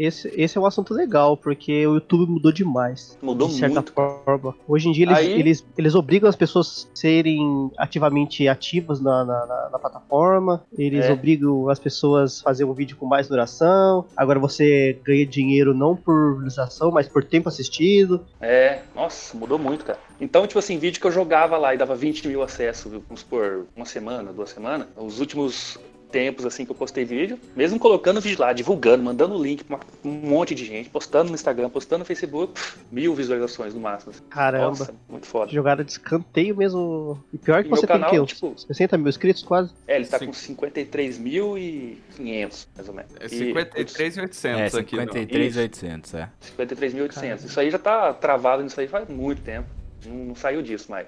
[0.04, 3.18] Esse, esse é um assunto legal, porque o YouTube mudou demais.
[3.22, 3.94] Mudou de certa muito.
[3.94, 4.56] forma.
[4.68, 9.24] Hoje em dia eles, Aí- eles, eles obrigam as pessoas a serem ativamente ativas na,
[9.24, 11.12] na, na- na plataforma, eles É.
[11.14, 14.06] obrigam as pessoas a fazer um vídeo com mais duração.
[14.18, 18.26] Agora você ganha dinheiro não por visualização, mas por tempo assistido.
[18.42, 20.00] É, nossa, mudou muito, cara.
[20.20, 23.66] Então, tipo assim, vídeo que eu jogava lá e dava 20 mil acessos, vamos supor,
[23.76, 25.78] uma semana, duas semanas, os últimos
[26.12, 30.10] tempos assim que eu postei vídeo, mesmo colocando vídeo lá, divulgando, mandando link pra um
[30.12, 34.12] monte de gente, postando no Instagram, postando no Facebook, pff, mil visualizações no máximo.
[34.12, 34.22] assim.
[34.30, 34.68] Caramba.
[34.68, 35.52] Nossa, muito foda.
[35.52, 37.22] Jogada de escanteio mesmo.
[37.34, 39.72] E pior que E você tem canal, que tipo- 60 mil inscritos quase.
[39.88, 40.28] É, ele tá Sim.
[40.28, 43.12] com 53.500, mais ou menos.
[43.20, 44.96] É E- 53,800 É, aqui.
[44.96, 45.04] não.
[45.04, 46.30] 53,800, é.
[46.42, 47.46] 53.800.
[47.46, 49.68] Isso aí já tá travado nisso aí faz muito tempo.
[50.06, 51.08] Não, não saiu disso mais.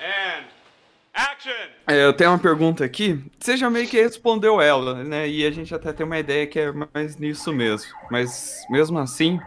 [0.00, 0.04] And!
[0.04, 0.44] É,
[1.88, 3.18] eu tenho uma pergunta aqui.
[3.38, 5.28] Você já meio que respondeu ela, né?
[5.28, 7.90] E a gente até tem uma ideia que é mais nisso mesmo.
[8.10, 9.40] Mas mesmo assim,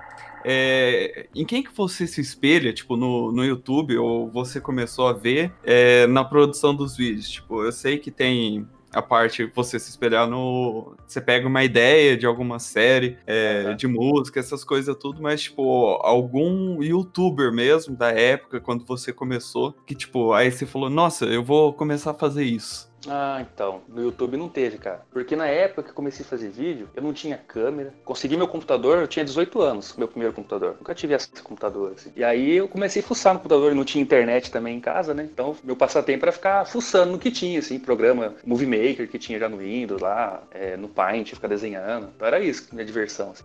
[0.44, 5.14] é, em quem que você se espelha, tipo, no, no YouTube, ou você começou a
[5.14, 7.30] ver é, na produção dos vídeos?
[7.30, 10.96] Tipo, eu sei que tem a parte você se espelhar no.
[11.08, 16.00] Você pega uma ideia de alguma série, é, de música, essas coisas tudo, mas, tipo,
[16.02, 21.44] algum youtuber mesmo da época, quando você começou, que, tipo, aí você falou, nossa, eu
[21.44, 22.91] vou começar a fazer isso.
[23.08, 23.82] Ah, então.
[23.88, 25.02] No YouTube não teve, cara.
[25.12, 27.94] Porque na época que eu comecei a fazer vídeo, eu não tinha câmera.
[28.06, 30.76] Consegui meu computador, eu tinha 18 anos, meu primeiro computador.
[30.78, 32.12] Nunca tive esse computador, assim.
[32.16, 35.14] E aí eu comecei a fuçar no computador, e não tinha internet também em casa,
[35.14, 35.28] né?
[35.32, 39.40] Então, meu passatempo era ficar fuçando no que tinha, assim, programa Movie Maker que tinha
[39.40, 42.10] já no Windows lá, é, no Paint, ficar desenhando.
[42.16, 43.44] Então era isso, minha diversão, assim.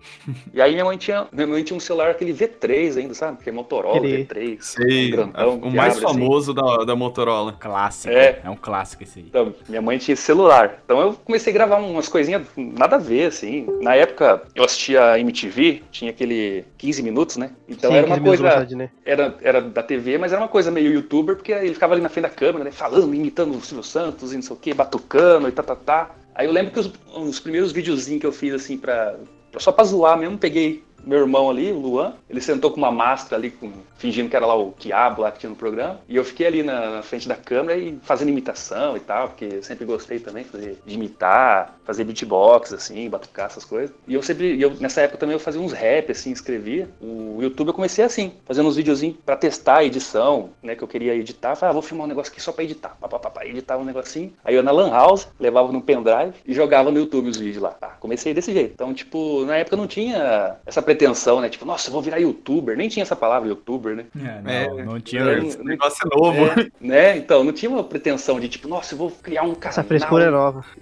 [0.53, 3.43] E aí minha mãe tinha, minha mãe tinha um celular, aquele V3 ainda, sabe?
[3.43, 4.59] Que é Motorola Aquele- V3.
[4.61, 6.15] Sei, um grandão, o que mais abre, assim.
[6.19, 7.53] famoso da, da Motorola.
[7.59, 8.13] Clássico.
[8.13, 8.41] É.
[8.45, 8.51] É.
[8.51, 9.25] um clássico esse aí.
[9.27, 10.81] Então, minha mãe tinha celular.
[10.85, 13.67] Então eu comecei a gravar umas coisinhas nada a ver, assim.
[13.81, 17.51] Na época, eu assistia a MTV, tinha aquele 15 minutos, né?
[17.69, 18.43] Então Sim, era uma 15 minutos de coisa.
[18.43, 18.91] vontade, né?
[19.05, 22.09] Era, era da TV, mas era uma coisa meio youtuber, porque ele ficava ali na
[22.09, 22.71] frente da câmera, né?
[22.71, 26.11] Falando, imitando o Silvio Santos e não sei o quê, batucando e tá, tá, tá.
[26.35, 29.17] Aí eu lembro que os, os primeiros videozinhos que eu fiz, assim, pra,
[29.59, 33.37] só pra zoar mesmo, peguei meu irmão ali, o Luan, ele sentou com uma máscara
[33.37, 36.25] ali, com- fingindo que era lá o Quiabo lá que tinha no programa, e eu
[36.25, 39.85] fiquei ali na, na frente da câmera e fazendo imitação e tal, porque eu sempre
[39.85, 43.95] gostei também fazer, de imitar, fazer beatbox, assim, batucar essas coisas.
[44.07, 46.89] E eu sempre, eu, nessa época também eu fazia uns rap, assim, escrevia.
[47.01, 50.89] O YouTube eu comecei assim, fazendo uns videozinhos pra testar a edição, né, que eu
[50.89, 51.55] queria editar.
[51.57, 53.81] Falei, ah, vou filmar um negócio aqui só pra editar, pá, pá, pá, pá, editava
[53.83, 54.33] um negocinho.
[54.45, 57.63] Aí eu ia na Lan House, levava no pendrive e jogava no YouTube os vídeos
[57.63, 57.71] lá.
[57.71, 58.73] Tá, comecei desse jeito.
[58.75, 60.96] Então, tipo, na época não tinha essa pretensão,
[61.41, 62.77] né, tipo, nossa, eu vou virar youtuber.
[62.77, 64.05] Nem tinha essa palavra youtuber, né?
[64.47, 65.23] É, não, não tinha.
[65.23, 65.39] É.
[65.39, 66.45] Esse negócio é novo.
[66.47, 67.17] É, né?
[67.17, 69.71] Então, não tinha uma pretensão de tipo, nossa, eu vou criar um canal.
[69.71, 70.65] Essa frescura é nova.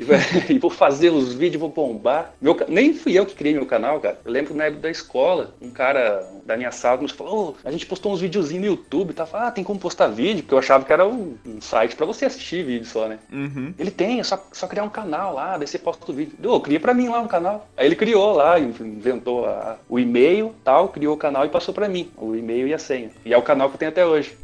[0.48, 2.33] E e vou fazer os vídeos, vou bombar.
[2.40, 4.18] Meu, nem fui eu que criei meu canal, cara.
[4.24, 7.55] Eu lembro que na época da escola, um cara da minha sala nos falou: "Ô,
[7.64, 9.27] a gente postou uns videozinhos no YouTube, tá?
[9.33, 12.27] Ah, tem como postar vídeo, porque eu achava que era um, um site pra você
[12.27, 13.18] assistir vídeo só, né?
[13.33, 13.74] Uhum.
[13.79, 16.35] Ele tem, é só, só criar um canal lá, daí você posta o vídeo.
[16.42, 17.68] Eu, cria pra mim lá um canal.
[17.77, 21.88] Aí ele criou lá, inventou a- o e-mail tal, criou o canal e passou pra
[21.88, 23.11] mim, o e-mail e a senha.
[23.25, 24.37] E é o canal que eu tenho até hoje.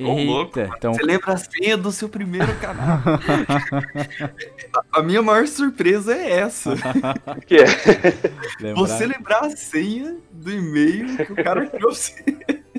[0.00, 0.58] Ô, louco.
[0.58, 0.92] Eita, então.
[0.92, 2.98] Você lembra a senha do seu primeiro canal?
[4.92, 6.74] a minha maior surpresa é essa.
[7.46, 7.64] Que é.
[8.60, 11.92] lembrar- Você lembrar a senha do e-mail que o cara criou.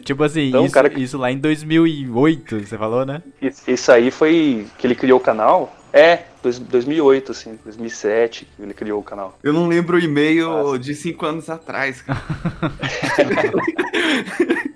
[0.04, 3.22] Tipo assim, Então, isso, cara isso lá em 2008, você falou, né?
[3.42, 5.74] Esse aí foi que ele criou o canal.
[5.94, 9.40] É, dois- 2008, assim, 2007 que ele criou o canal.
[9.42, 12.22] Eu não lembro o e-mail de cinco anos atrás, cara.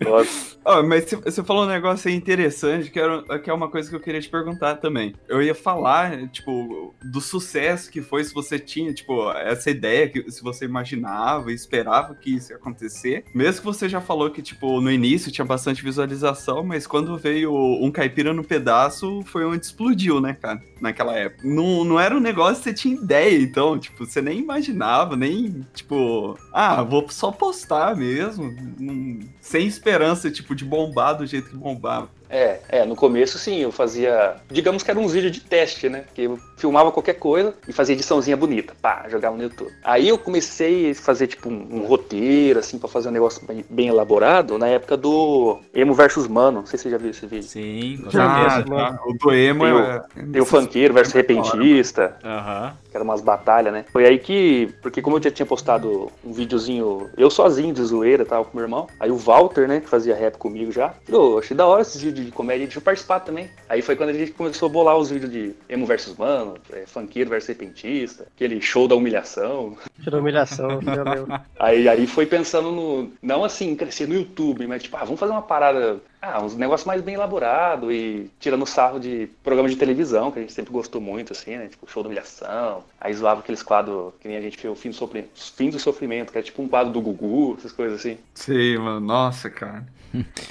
[0.04, 0.58] Nossa.
[0.64, 3.90] Ó, mas você- você falou um negócio aí interessante, que, era, que é uma coisa
[3.90, 5.14] que eu queria te perguntar também.
[5.28, 10.30] Eu ia falar, tipo, do sucesso que foi, se você tinha, tipo, essa ideia, que
[10.32, 13.24] se você imaginava e esperava que isso ia acontecer.
[13.34, 17.54] Mesmo que você já falou que, tipo, no início tinha bastante visualização, mas quando veio
[17.54, 20.62] um caipira no pedaço, foi onde explodiu, né, cara?
[20.82, 21.48] Naquela época.
[21.58, 25.66] Não, não era um negócio que você tinha ideia, então, tipo, você nem imaginava, nem,
[25.74, 31.58] tipo, ah, vou só postar mesmo, não- sem esperança, tipo, de bombar do jeito que
[31.58, 32.10] bombava.
[32.30, 34.36] É, é, no começo sim, eu fazia.
[34.50, 36.04] Digamos que era uns vídeos de teste, né?
[36.14, 38.74] Que eu filmava qualquer coisa e fazia ediçãozinha bonita.
[38.82, 39.72] Pá, jogava no YouTube.
[39.84, 43.64] Aí eu comecei a fazer, tipo, um, um roteiro, assim, pra fazer um negócio bem,
[43.70, 46.60] bem elaborado na época do Emo versus Mano.
[46.60, 47.48] Não sei se você já viu esse vídeo.
[47.48, 48.36] Sim, com Já.
[48.50, 48.76] certeza.
[48.76, 49.00] Ah, tá.
[49.06, 50.04] O do emo Tem o- é...
[50.34, 52.16] Tem o funkeiro versus repentista.
[52.24, 52.76] Aham.
[52.90, 53.86] que era umas batalhas, né?
[53.92, 58.26] Foi aí que, porque como eu já tinha postado um videozinho, eu sozinho de zoeira,
[58.26, 61.56] tava com meu irmão, aí o Walter, né, que fazia rap comigo já, falou, achei
[61.56, 63.50] da hora esses vídeos de comédia, deixa eu participar também.
[63.68, 66.86] Aí foi quando a gente começou a bolar os vídeos de emo versus mano, é,
[66.86, 69.78] funkeiro versus repentista, aquele show da humilhação.
[70.02, 71.40] Tirou humilhação, eu lembro.
[71.60, 75.32] Aí, aí foi pensando no, não assim, crescer no YouTube, mas tipo, ah, vamos fazer
[75.32, 80.32] uma parada, ah, uns negócios mais bem elaborado e tirando sarro de programa de televisão,
[80.32, 81.68] que a gente sempre gostou muito, assim, né?
[81.68, 82.84] Tipo, show da humilhação.
[83.00, 85.80] Aí zoava aqueles quadros que nem a gente fez o fim do, sofrimento, fim do
[85.80, 88.18] sofrimento, que era tipo um quadro do Gugu, essas coisas assim.
[88.34, 89.00] Sei, mano.
[89.00, 89.86] Nossa, cara.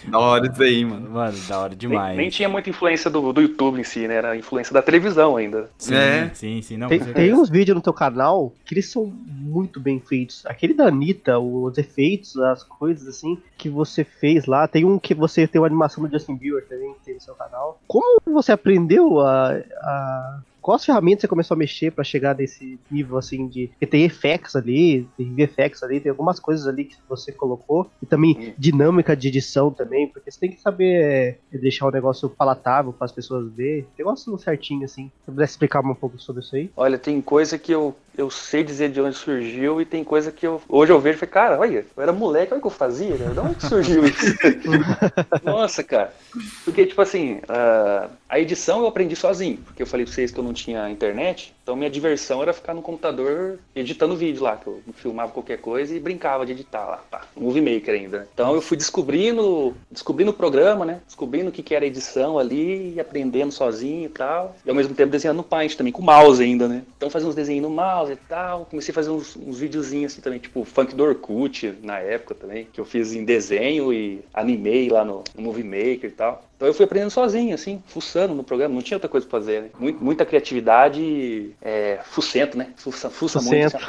[0.09, 1.11] da hora isso aí, mano.
[1.11, 2.17] Mano, da hora Nem, demais.
[2.17, 4.17] nem tinha muita influência do, do YouTube em si, né?
[4.17, 5.71] Era a influência da televisão ainda.
[5.79, 6.31] Sim, É.
[6.35, 9.99] sim, sim, não, Tem, tem uns vídeos no teu canal que eles são muito bem
[9.99, 10.45] feitos.
[10.47, 14.69] Aquele da Anitta, os efeitos, as coisas assim que você fez lá.
[14.69, 17.35] Tem um que você tem uma animação do Justin Bieber também que tem no seu
[17.35, 17.81] canal.
[17.89, 19.53] Como você aprendeu a.
[19.55, 20.41] a...
[20.61, 23.69] Quais ferramentas você começou a mexer pra chegar nesse nível assim de.
[23.69, 27.89] Porque tem effects ali, tem VFX ali, tem algumas coisas ali que você colocou.
[28.03, 32.29] E também dinâmica de edição também, porque você tem que saber é, deixar o negócio
[32.29, 33.87] palatável para as pessoas verem.
[33.97, 35.05] Negócio certinho assim.
[35.05, 36.69] Se você pudesse explicar um pouco sobre isso aí.
[36.77, 40.47] Olha, tem coisa que eu, eu sei dizer de onde surgiu e tem coisa que
[40.47, 40.61] eu.
[40.69, 43.17] Hoje eu vejo e falei, cara, olha, eu era moleque, olha o que eu fazia,
[43.17, 43.31] cara.
[43.31, 44.27] De onde surgiu isso?
[45.45, 46.13] Nossa, cara.
[46.65, 49.59] Porque, tipo assim, a, a edição eu aprendi sozinho.
[49.59, 51.55] Porque eu falei pra vocês que eu não tinha internet.
[51.63, 55.93] Então minha diversão era ficar no computador editando vídeo lá, que eu filmava qualquer coisa
[55.95, 58.19] e brincava de editar lá, pá, Movie Maker ainda.
[58.21, 58.27] né?
[58.33, 61.01] Então eu fui descobrindo, descobrindo o programa, né?
[61.05, 64.55] Descobrindo o que, que era edição ali e aprendendo sozinho e tal.
[64.65, 66.83] E ao mesmo tempo desenhando no Paint também, com mouse ainda, né?
[66.97, 68.67] Então fazia uns desenhos no mouse e tal.
[68.67, 72.67] Comecei a fazer uns, uns videozinhos assim também, tipo funk do Orkut na época também,
[72.73, 76.46] que eu fiz em desenho e animei lá no, no Movie Maker e tal.
[76.57, 79.63] Então eu fui aprendendo sozinho, assim, fuçando no programa, não tinha outra coisa pra fazer,
[79.63, 79.69] né?
[79.79, 82.69] Muito- muita criatividade, é, fucento, né?
[82.77, 83.77] Fuça, fuça muito, Fucento.
[83.77, 83.87] assim,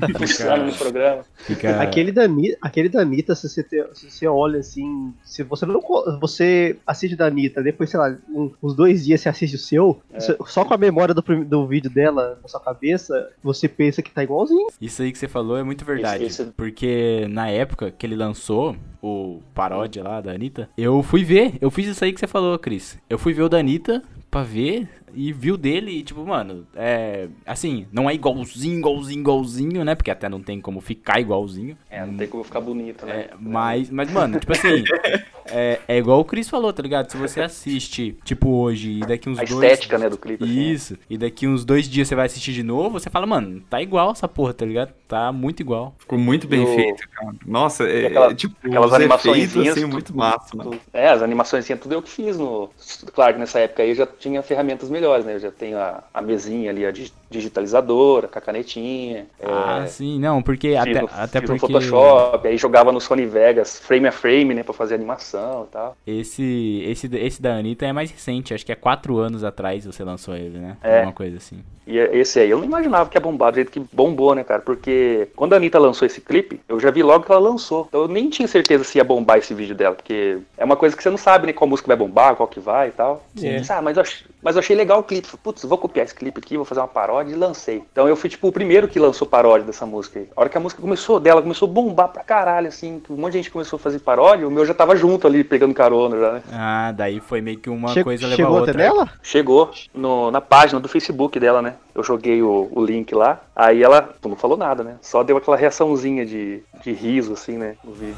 [0.00, 1.24] pá, fuçando no programa.
[1.38, 1.80] Fica...
[1.82, 2.22] Aquele da,
[2.62, 5.80] aquele da Anitta, se você, te- se você olha assim, se você não
[6.20, 10.00] você assiste da Anitta, depois, sei lá, um- uns dois dias você assiste o seu,
[10.12, 14.10] você- só com a memória do, do vídeo dela na sua cabeça, você pensa que
[14.10, 14.68] tá igualzinho.
[14.80, 16.24] Isso aí que você falou é muito verdade.
[16.24, 21.22] Esse- esse- Porque na época que ele lançou o paródia lá da Anitta, eu fui
[21.24, 22.98] ver, eu fiz isso aí que você falou, Cris.
[23.08, 26.66] Eu fui ver o da Anitta pra ver e vi o dele e, tipo, mano,
[26.74, 27.28] é.
[27.46, 29.94] Assim, não é igualzinho, igualzinho, igualzinho, né?
[29.94, 31.76] Porque até não tem como ficar igualzinho.
[31.90, 33.12] É, não tem como ficar bonito, né?
[33.22, 34.82] É, mas, mas, mano, tipo assim,
[35.46, 37.10] é, é igual o Chris falou, tá ligado?
[37.10, 39.50] Se você assiste, tipo, hoje, e daqui uns A dois.
[39.52, 40.44] estética, né, do clipe.
[40.44, 40.70] assim.
[40.72, 43.82] Isso, e daqui uns dois dias você vai assistir de novo, você fala, mano, tá
[43.82, 44.92] igual essa porra, tá ligado?
[45.06, 45.94] Tá muito igual.
[45.98, 47.34] Ficou muito bem o- feito, cara.
[47.46, 50.80] Nossa, é, aquela- é, tipo, aquelas efeitos, assim, tudo- muito massa, mano.
[50.92, 52.70] É, as animações tudo eu que fiz no.
[53.14, 55.34] Claro que nessa época aí eu já tinha ferramentas melhores, né?
[55.34, 59.26] Eu já tenho a, a mesinha ali, a dig- digitalizadora, com a canetinha.
[59.38, 62.92] é, Ah, sim, não, porque fiz até, no, até fiz no porque Photoshop, aí jogava
[62.92, 65.96] no Sony Vegas frame a frame, né, pra fazer animação e tal.
[66.06, 70.02] esse, esse, esse da Anitta é mais recente, acho que é quatro anos atrás você
[70.04, 70.76] lançou ele, né?
[70.82, 70.98] É.
[70.98, 71.62] Alguma coisa assim.
[71.86, 74.62] E esse aí eu não imaginava que ia bombar do jeito que bombou, né, cara?
[74.62, 77.84] Porque quando a Anitta lançou esse clipe, eu já vi logo que ela lançou.
[77.88, 80.96] Então eu nem tinha certeza se ia bombar esse vídeo dela, porque é uma coisa
[80.96, 83.22] que você não sabe, né, qual música vai bombar, qual que vai e tal.
[83.36, 83.60] Sim.
[83.68, 84.02] Ah, mas eu,
[84.42, 85.28] mas eu achei legal o clipe.
[85.42, 87.82] Putz, vou copiar esse clipe aqui, vou fazer uma paródia e lancei.
[87.92, 90.28] Então eu fui, tipo, o primeiro que lançou paródia dessa música aí.
[90.36, 93.16] A hora que a música começou dela, começou a bombar pra caralho, assim, que um
[93.16, 96.18] monte de gente começou a fazer paródia, o meu já tava junto ali, pegando carona
[96.18, 96.42] já, né?
[96.52, 98.70] Ah, daí foi meio que uma Che- coisa levou a chegou outra.
[98.72, 99.10] até nela?
[99.22, 101.74] Chegou no- na página do Facebook dela, né?
[101.94, 104.96] Eu joguei o, o link lá, aí ela pô, não falou nada, né?
[105.00, 107.76] Só deu aquela reaçãozinha de, de riso, assim, né?
[107.84, 108.16] No vídeo.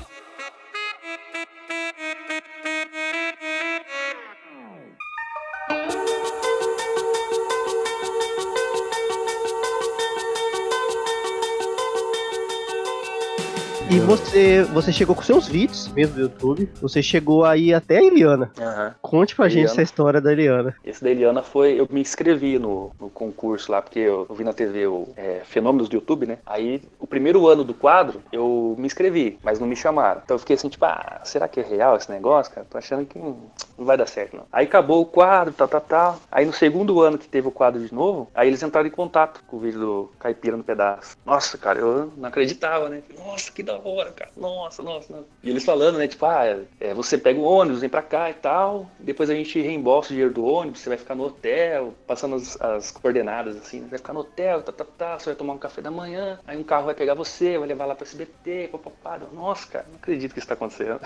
[13.89, 16.69] E você, você chegou com seus vídeos mesmo do YouTube.
[16.83, 18.51] Você chegou aí até a Eliana.
[18.59, 18.95] Aham.
[19.07, 19.73] Conte pra gente Eliana.
[19.73, 20.75] essa história da Eliana.
[20.85, 21.79] Esse da Eliana foi.
[21.79, 25.89] Eu me inscrevi no, no concurso lá, porque eu, vi na TV o é, Fenômenos
[25.89, 26.39] do YouTube, né?
[26.45, 30.21] Aí, o primeiro ano do quadro, eu me inscrevi, mas não me chamaram.
[30.25, 32.67] Então eu fiquei assim, tipo, ah, será que é real esse negócio, cara?
[32.69, 33.37] Tô achando que não,
[33.79, 34.47] não vai dar certo, não.
[34.53, 36.21] Aí acabou o quadro, tal, tal, tal.
[36.31, 39.43] Aí no segundo ano que teve o quadro de novo, aí eles entraram em contato
[39.47, 41.17] com o vídeo do Caipira no Pedaço.
[41.25, 43.03] Nossa, cara, eu não acreditava, né?
[43.17, 44.31] Nossa, que da hora, cara.
[44.37, 45.27] Nossa, nossa, nossa.
[45.43, 46.09] E eles falando, né?
[46.09, 46.45] Tipo, ah,
[46.81, 48.91] é, você pega o ônibus, vem pra cá e tal.
[48.99, 52.61] Depois a gente reembolsa o dinheiro do ônibus, você vai ficar no hotel, passando as,
[52.61, 53.89] as coordenadas assim, né?
[53.91, 56.57] vai ficar no hotel, tá, tá, tá, você vai tomar um café da manhã, aí
[56.57, 59.21] um carro vai pegar você, vai levar lá pra SBT, papapá.
[59.33, 61.01] Nossa, cara, não acredito que isso tá acontecendo.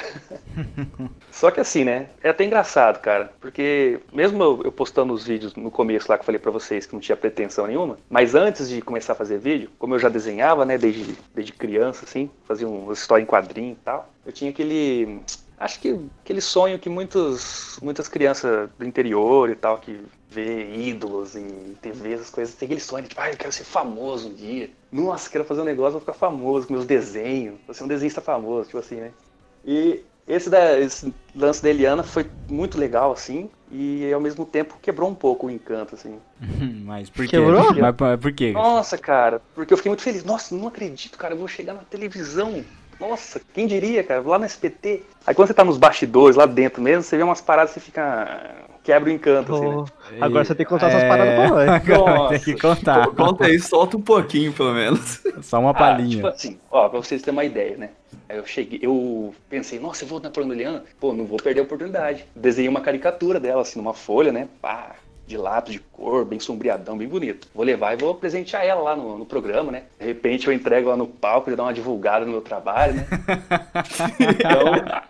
[1.31, 2.09] Só que assim, né?
[2.23, 6.23] É até engraçado, cara, porque mesmo eu, eu postando os vídeos no começo lá que
[6.23, 9.39] eu falei pra vocês que não tinha pretensão nenhuma, mas antes de começar a fazer
[9.39, 13.73] vídeo, como eu já desenhava, né, desde, desde criança, assim, fazia uma história em quadrinho
[13.73, 15.21] e tal, eu tinha aquele.
[15.61, 21.37] Acho que aquele sonho que muitos, muitas crianças do interior e tal, que vê ídolos
[21.37, 24.35] em TV, essas coisas, tem aquele sonho de, tipo, ah, eu quero ser famoso um
[24.35, 24.71] dia.
[24.91, 28.23] Nossa, quero fazer um negócio, vou ficar famoso com meus desenhos, vou ser um desenhista
[28.23, 29.11] famoso, tipo assim, né?
[29.63, 34.79] E esse, da, esse lance da Eliana foi muito legal, assim, e ao mesmo tempo
[34.81, 36.19] quebrou um pouco o encanto, assim.
[36.87, 37.37] Mas por quê?
[37.37, 37.75] Quebrou?
[37.75, 38.53] Mas por quê?
[38.53, 40.25] Nossa, cara, porque eu fiquei muito feliz.
[40.25, 42.65] Nossa, não acredito, cara, eu vou chegar na televisão.
[43.01, 45.03] Nossa, quem diria, cara, lá no SPT.
[45.27, 47.81] Aí quando você tá nos bastidores, lá dentro mesmo, você vê umas paradas e você
[47.81, 48.55] fica.
[48.83, 49.75] quebra o encanto, assim, né?
[49.75, 51.69] Oh, agora você tem que contar essas paradas pra nós.
[51.69, 53.09] Agora tem que contar.
[53.09, 55.23] Conta aí, solta um pouquinho, pelo menos.
[55.43, 56.17] Só uma Ah, palhinha.
[56.17, 57.91] tipo assim, ó, pra vocês terem uma ideia, né?
[58.29, 61.65] Aí eu cheguei, eu pensei, nossa, eu vou na Eliana, pô, não vou perder a
[61.65, 62.25] oportunidade.
[62.35, 64.49] Desenhei uma caricatura dela, assim, numa folha, né?
[64.61, 64.95] Pá,
[65.31, 67.49] de lápis, de cor, bem sombreadão, bem bonito.
[67.55, 69.85] Vou levar e vou presentear ela lá no, no programa, né?
[69.99, 73.07] De repente eu entrego lá no palco, ele dá uma divulgada no meu trabalho, né?
[74.19, 75.01] então,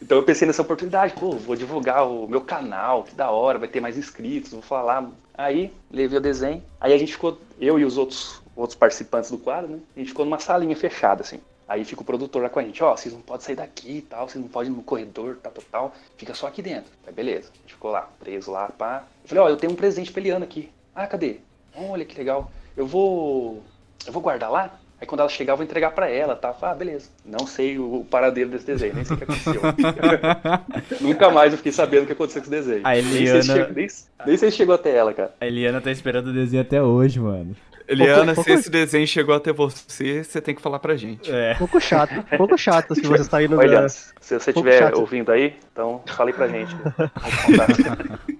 [0.00, 3.68] então eu pensei nessa oportunidade, pô, vou divulgar o meu canal, que da hora, vai
[3.68, 5.10] ter mais inscritos, vou falar.
[5.36, 9.38] Aí, levei o desenho, aí a gente ficou, eu e os outros, outros participantes do
[9.38, 9.78] quadro, né?
[9.96, 11.40] A gente ficou numa salinha fechada, assim.
[11.68, 14.02] Aí fica o produtor lá com a gente, ó, vocês não podem sair daqui e
[14.02, 16.90] tal, vocês não podem ir no corredor, tal, tal, tal, fica só aqui dentro.
[17.06, 19.04] Aí beleza, a gente ficou lá, preso lá, pá.
[19.22, 20.72] Eu falei, ó, eu tenho um presente pra Eliana aqui.
[20.94, 21.40] Ah, cadê?
[21.76, 22.50] Olha que legal.
[22.76, 23.62] Eu vou.
[24.06, 24.80] Eu vou guardar lá.
[25.00, 26.56] Aí quando ela chegar, eu vou entregar pra ela, tá?
[26.60, 27.10] Ah, beleza.
[27.30, 29.60] Não sei o paradeiro desse desenho, nem sei o que aconteceu.
[31.00, 32.80] Nunca mais eu fiquei sabendo o que aconteceu com esse desenho.
[32.86, 33.86] A Nem sei se Eliana- chegou- nem,
[34.26, 35.34] nem sei se chegou até ela, cara.
[35.40, 37.54] A Eliana tá esperando o desenho até hoje, mano.
[37.86, 41.30] Eliana, pouco- se esse desenho chegou até você, você tem que falar pra gente.
[41.32, 41.54] É.
[41.54, 43.88] Pouco chato, pouco chato se você está indo Olha, da...
[43.88, 46.74] se você pouco estiver ouvindo aí, então fale pra gente.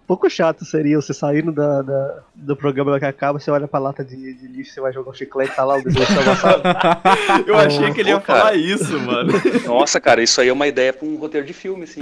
[0.06, 4.02] Pouco chato seria você saindo da, da- do programa que acaba, você olha pra lata
[4.02, 7.02] de, de lixo, você vai jogar um chiclete, tá lá o desenho tá.
[7.46, 9.32] Eu achei que ele ia falar isso, mano.
[9.66, 12.00] Nossa, cara, isso aí é uma ideia pra um roteiro de filme, assim.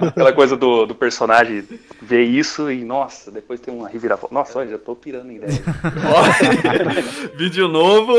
[0.00, 1.64] Aquela coisa do, do personagem
[2.00, 4.34] ver isso e, nossa, depois tem uma reviravolta.
[4.34, 5.62] Nossa, olha, já tô pirando em ideia.
[7.36, 8.14] Vídeo novo.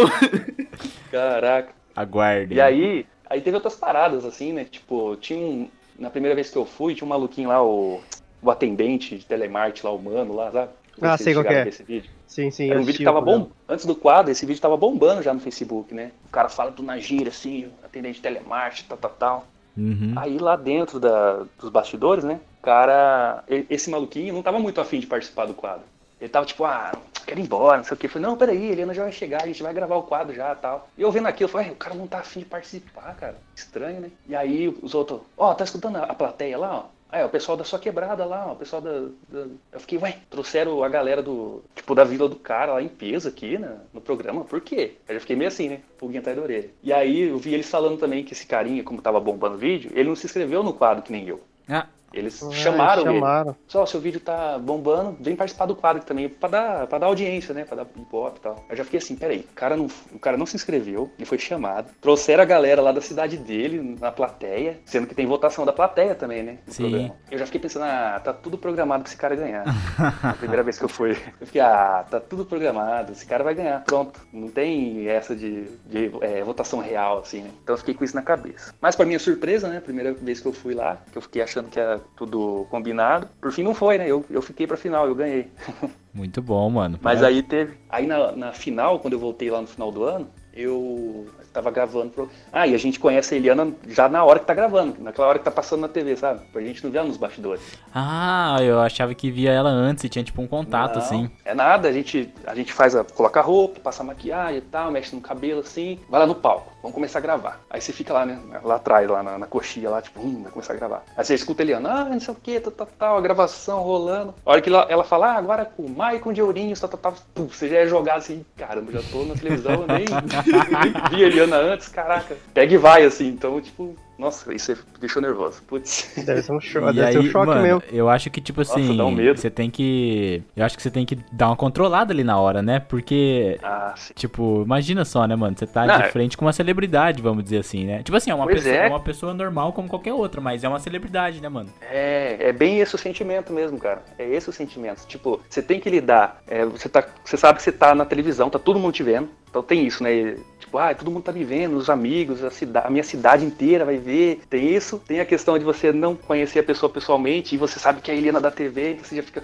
[1.12, 1.70] Caraca.
[1.96, 2.54] Aguarde.
[2.54, 4.66] E aí, aí teve outras paradas, assim, né?
[4.66, 5.70] Tipo, tinha um.
[5.98, 8.00] Na primeira vez que eu fui, tinha um maluquinho lá, o,
[8.40, 10.72] o atendente de telemarketing lá, o mano lá, sabe?
[11.02, 11.68] Ah, se sei qual é.
[11.68, 12.10] Esse vídeo.
[12.28, 12.70] Sim, sim.
[12.70, 13.50] Era um eu vídeo que tava bom.
[13.70, 16.12] Antes do quadro, esse vídeo tava bombando já no Facebook, né?
[16.28, 19.46] O cara fala do Nagir, assim, atendente de telemarketing, tal, tal, tal.
[19.76, 20.14] Uhum.
[20.18, 22.40] Aí lá dentro da- dos bastidores, né?
[22.60, 25.84] O cara, esse maluquinho não tava muito afim de participar do quadro.
[26.20, 26.96] Ele tava tipo, ah,
[27.28, 28.08] quero ir embora, não sei o quê.
[28.08, 30.34] Eu falei, não, peraí, a Helena já vai chegar, a gente vai gravar o quadro
[30.36, 30.90] já tal.
[30.98, 33.38] E eu vendo aquilo, eu falei, "Ué, o cara não tá afim de participar, cara.
[33.56, 34.10] Estranho, né?
[34.28, 36.84] E aí os outros, ó, tá escutando a plateia lá, ó?
[37.10, 38.92] Ah, é o pessoal da sua quebrada lá, o pessoal da,
[39.30, 41.64] da- Eu fiquei, ué, trouxeram a galera do.
[41.74, 44.96] Tipo, da vila do cara lá em peso aqui na- no programa, por quê?
[45.08, 45.80] Aí eu fiquei meio assim, né?
[45.98, 46.70] Pulguinha atrás da orelha.
[46.84, 49.90] E aí eu vi eles falando também que esse carinha, como tava bombando o vídeo,
[49.94, 51.42] ele não se inscreveu no quadro que nem eu.
[51.70, 53.16] Ah, Eles Ah, chamaram ele.
[53.16, 53.56] chamaram.
[53.68, 57.54] Só, seu vídeo tá bombando, vem participar do quadro também, pra dar, pra dar audiência,
[57.54, 57.66] né?
[57.66, 58.66] Pra dar hip-hop e tal.
[58.70, 61.38] Eu já fiquei assim, peraí, o cara, não, o cara não se inscreveu, ele foi
[61.38, 61.90] chamado.
[62.02, 66.16] Trouxeram a galera lá da cidade dele, na plateia, sendo que tem votação da plateia
[66.16, 66.58] também, né?
[66.66, 66.84] no Sim.
[66.90, 67.16] programa.
[67.30, 69.64] Eu já fiquei pensando, ah, tá tudo programado pra esse cara ganhar.
[70.24, 71.12] a primeira vez que eu fui.
[71.40, 74.20] Eu fiquei, ah, tá tudo programado, esse cara vai ganhar, pronto.
[74.32, 77.52] Não tem essa de, de é, votação real, assim, né?
[77.64, 78.74] Então eu fiquei com isso na cabeça.
[78.82, 79.80] Mas pra minha surpresa, né?
[79.80, 83.28] Primeira vez que eu fui lá, que eu fiquei achando que era tudo combinado.
[83.42, 84.10] Por fim não foi, né?
[84.10, 85.48] Eu, eu fiquei pra final, eu ganhei.
[86.14, 87.00] muito bom, mano.
[87.02, 87.38] Mas Parabéns.
[87.38, 87.78] aí teve.
[87.90, 91.28] Aí na, na final, quando eu voltei lá no final do ano, eu
[91.58, 92.12] tava gravando.
[92.12, 92.30] Pro...
[92.54, 95.40] Ah, e a gente conhece a Eliana já na hora que tá gravando, naquela hora
[95.40, 96.42] que tá passando na TV, sabe?
[96.52, 97.62] Pra gente não ver ela nos bastidores.
[97.94, 101.32] Ah, eu achava que via ela antes e tinha tipo um contato, Não, assim.
[101.44, 103.04] É nada, a gente, a gente faz a.
[103.04, 106.36] coloca a roupa, passa a maquiagem e tal, mexe no cabelo assim, vai lá no
[106.36, 107.62] palco, vamos começar a gravar.
[107.70, 108.40] Aí você fica lá, né?
[108.64, 111.04] Lá atrás, lá na, na coxinha, lá, tipo, hum, vai começar a gravar.
[111.16, 113.82] Aí você escuta a Eliana, ah, não sei o que, tal, tal, tal, a gravação
[113.82, 114.36] rolando.
[114.46, 117.00] A hora que ela, ela fala, ah, agora com o Maicon de Ourinhos, tal, tal,
[117.34, 120.06] tal, você já é jogado assim, caramba, já tô na televisão, nem
[121.10, 122.36] vi a Eliana antes, caraca.
[122.54, 125.62] Pega e vai, assim, então, tipo, nossa, isso me deixou nervoso.
[125.68, 126.12] Putz.
[126.26, 127.84] Deve ser um choque, E deve ser um aí, choque mano, mesmo.
[127.92, 129.40] eu acho que, tipo Nossa, assim, dá um medo.
[129.40, 130.42] você tem que.
[130.56, 132.80] Eu acho que você tem que dar uma controlada ali na hora, né?
[132.80, 134.14] Porque, Ah, sim.
[134.16, 135.56] tipo, imagina só, né, mano?
[135.58, 138.02] Você tá Não, de é- frente com uma celebridade, vamos dizer assim, né?
[138.04, 138.86] Tipo assim, é uma, pessoa, é.
[138.86, 141.70] é uma pessoa normal como qualquer outra, mas é uma celebridade, né, mano?
[141.82, 144.02] É, é bem esse o sentimento mesmo, cara.
[144.18, 145.06] É esse o sentimento.
[145.08, 146.42] Tipo, você tem que lidar.
[146.48, 149.30] é, você, tá, você sabe que você tá na televisão, tá todo mundo te vendo.
[149.50, 150.36] Então tem isso, né?
[150.60, 153.86] Tipo, ah, todo mundo tá me vendo, os amigos, a, cida- a minha cidade inteira
[153.86, 154.07] vai ver.
[154.50, 155.00] Tem isso.
[155.06, 158.14] Tem a questão de você não conhecer a pessoa pessoalmente e você sabe que é
[158.14, 159.44] a Eliana da TV, então você já fica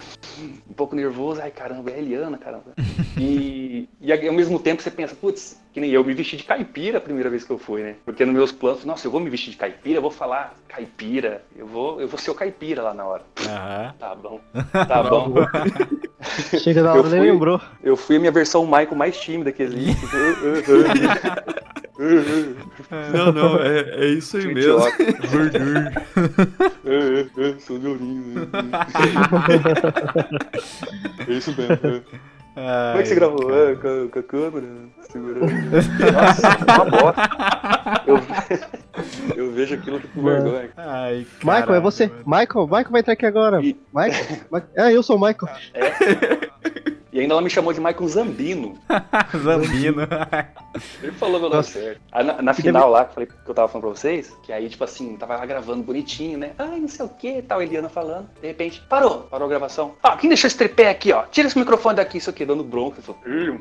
[0.69, 1.41] um pouco nervoso.
[1.41, 2.73] Ai, caramba, é a Eliana, caramba.
[3.15, 6.99] E, e ao mesmo tempo você pensa, putz, que nem eu me vesti de caipira
[6.99, 7.95] a primeira vez que eu fui, né?
[8.05, 11.43] Porque nos meus planos, nossa, eu vou me vestir de caipira, eu vou falar caipira,
[11.55, 13.23] eu vou, eu vou ser o caipira lá na hora.
[13.43, 13.93] Aham.
[13.99, 14.39] Tá bom,
[14.87, 15.33] tá bom.
[16.59, 17.59] Chega na Eu hora, nem fui- lembrou.
[17.83, 20.05] Eu fui a minha versão Michael mais tímida que existe.
[23.13, 24.79] Não, não, é, é isso aí mesmo.
[26.85, 28.49] É, é, é, sou Lourinho.
[31.27, 31.73] É isso mesmo.
[31.83, 32.01] é.
[32.53, 33.51] Como é que você gravou?
[33.69, 34.67] É, com, a, com a câmera,
[35.09, 35.51] segurando.
[36.13, 37.21] Nossa, uma bosta.
[38.05, 38.19] Eu,
[39.35, 40.69] eu vejo aquilo com vergonha.
[40.77, 42.07] Ai, Michael, é caralho, você.
[42.07, 42.23] mano.
[42.25, 43.63] Michael, Michael vai entrar aqui agora.
[43.63, 44.39] E- Michael?
[44.51, 45.51] Ma- É, eu sou o Michael.
[47.13, 48.75] E ainda ela me chamou de Michael Zambino.
[49.37, 50.01] Zambino.
[51.03, 52.01] Ele falou meu nome certo.
[52.11, 54.51] Aí na, na final lá, que eu, falei, que eu tava falando pra vocês, que
[54.51, 56.53] aí, tipo assim, tava lá gravando bonitinho, né?
[56.57, 58.27] Ai, não sei o que, tal, Eliana falando.
[58.41, 59.93] De repente, parou, parou a gravação.
[60.01, 61.23] Ah, quem deixou esse tripé aqui, ó?
[61.25, 62.99] Tira esse microfone daqui, isso aqui, dando bronca.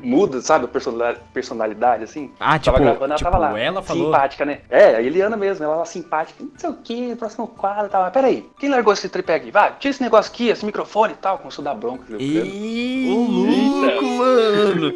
[0.01, 2.31] Muda, sabe, a personalidade, assim.
[2.39, 3.59] Ah, tipo, tava gravando, ela tipo, tava lá.
[3.59, 4.05] ela falou.
[4.05, 4.61] Simpática, né?
[4.67, 8.01] É, a Eliana mesmo, ela lá simpática, não sei o que, próximo quadro e tal.
[8.01, 9.51] Mas peraí, quem largou esse tripé aqui?
[9.51, 11.37] Vai, tira esse negócio aqui, esse microfone e tal.
[11.37, 12.03] Começou a dar bronca.
[12.07, 12.19] viu?
[12.19, 14.93] Eita, Ô, louco, mano.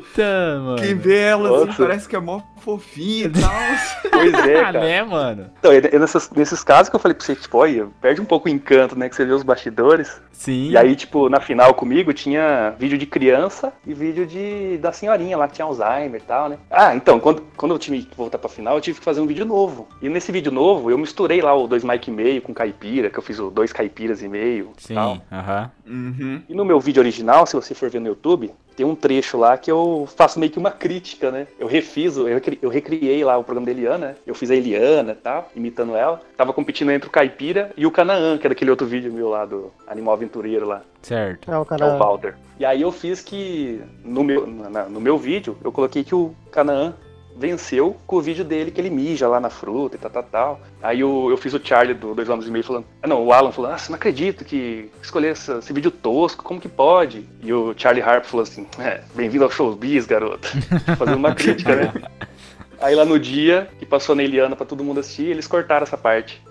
[0.64, 0.76] mano.
[0.82, 3.52] Quem vê ela assim parece que é mó fofinha e tal.
[4.18, 4.80] Pois é, Ah, cara.
[4.80, 5.52] né, mano?
[5.60, 8.48] Então, é nessas- nesses casos que eu falei pra você, tipo, olha, perde um pouco
[8.50, 9.08] o encanto, né?
[9.08, 10.20] Que você vê os bastidores.
[10.32, 10.72] Sim.
[10.72, 15.38] E aí, tipo, na final comigo tinha vídeo de criança e vídeo de da senhorinha
[15.38, 16.58] lá que tinha Alzheimer e tal, né?
[16.72, 19.28] Ah, então, quando, quando eu tive que voltar pra final, eu tive que fazer um
[19.28, 19.88] vídeo novo.
[20.02, 23.20] E nesse vídeo novo, eu misturei lá o dois Mike e meio com caipira, que
[23.20, 25.16] eu fiz o dois caipiras e meio e tal.
[25.16, 25.72] Sim, aham.
[25.88, 26.42] Uhum.
[26.50, 28.37] E no meu vídeo original, se você for ver no YouTube,
[28.76, 31.48] tem um trecho lá que eu faço meio que uma crítica, né?
[31.58, 34.16] Eu refiz, o- eu, recri- eu recriei lá o programa da Eliana, né?
[34.26, 36.22] eu fiz a Eliana e tal, imitando ela.
[36.38, 39.46] Tava competindo entre o Caipira e o Canaã, que era aquele outro vídeo meu lá
[39.46, 41.50] do Animal Aventureiro lá, Certo.
[41.52, 41.98] É o que é o.
[41.98, 42.36] Walter.
[42.60, 46.36] E aí eu fiz que, no meu, na- no meu vídeo, eu coloquei que o
[46.52, 46.94] Canaã
[47.40, 50.62] venceu com o vídeo dele que ele mija lá na fruta e tal, tal, tal.
[50.82, 53.32] Aí eu, eu fiz o Charlie do Dois Homens e Meio falando, ah, não, o
[53.32, 57.28] Alan falando, ah, não acredito que escolher essa- esse vídeo tosco, como que pode?
[57.44, 60.48] E o Charlie Harp falou assim, é, bem-vindo ao showbiz, garoto.
[60.98, 61.94] Fazendo uma crítica, né?
[62.82, 65.98] Aí lá no dia, que passou na Eliana pra todo mundo assistir, eles cortaram essa
[65.98, 66.42] parte.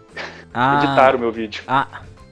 [0.52, 1.62] Ah, Editaram o meu vídeo.
[1.68, 1.86] Ah,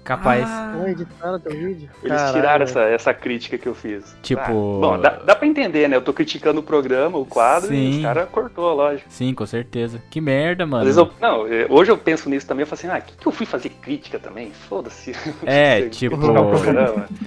[0.04, 0.48] capaz.
[0.74, 1.88] Não editaram teu vídeo?
[2.02, 2.34] Eles Caralho.
[2.34, 4.16] tiraram essa, essa crítica que eu fiz.
[4.22, 5.96] Tipo- Ah, bom, dá, dá pra entender, né?
[5.96, 7.96] Eu tô criticando o programa, o quadro, e Sim.
[7.98, 9.06] os caras cortou, lógico.
[9.10, 10.00] Sim, com certeza.
[10.10, 10.82] Que merda, mano.
[10.88, 13.16] Às vezes eu, não, é, hoje eu penso nisso também, eu falo assim, ah, que,
[13.16, 14.50] que eu fui fazer crítica também?
[14.68, 15.12] Foda-se.
[15.46, 16.16] É, tipo-.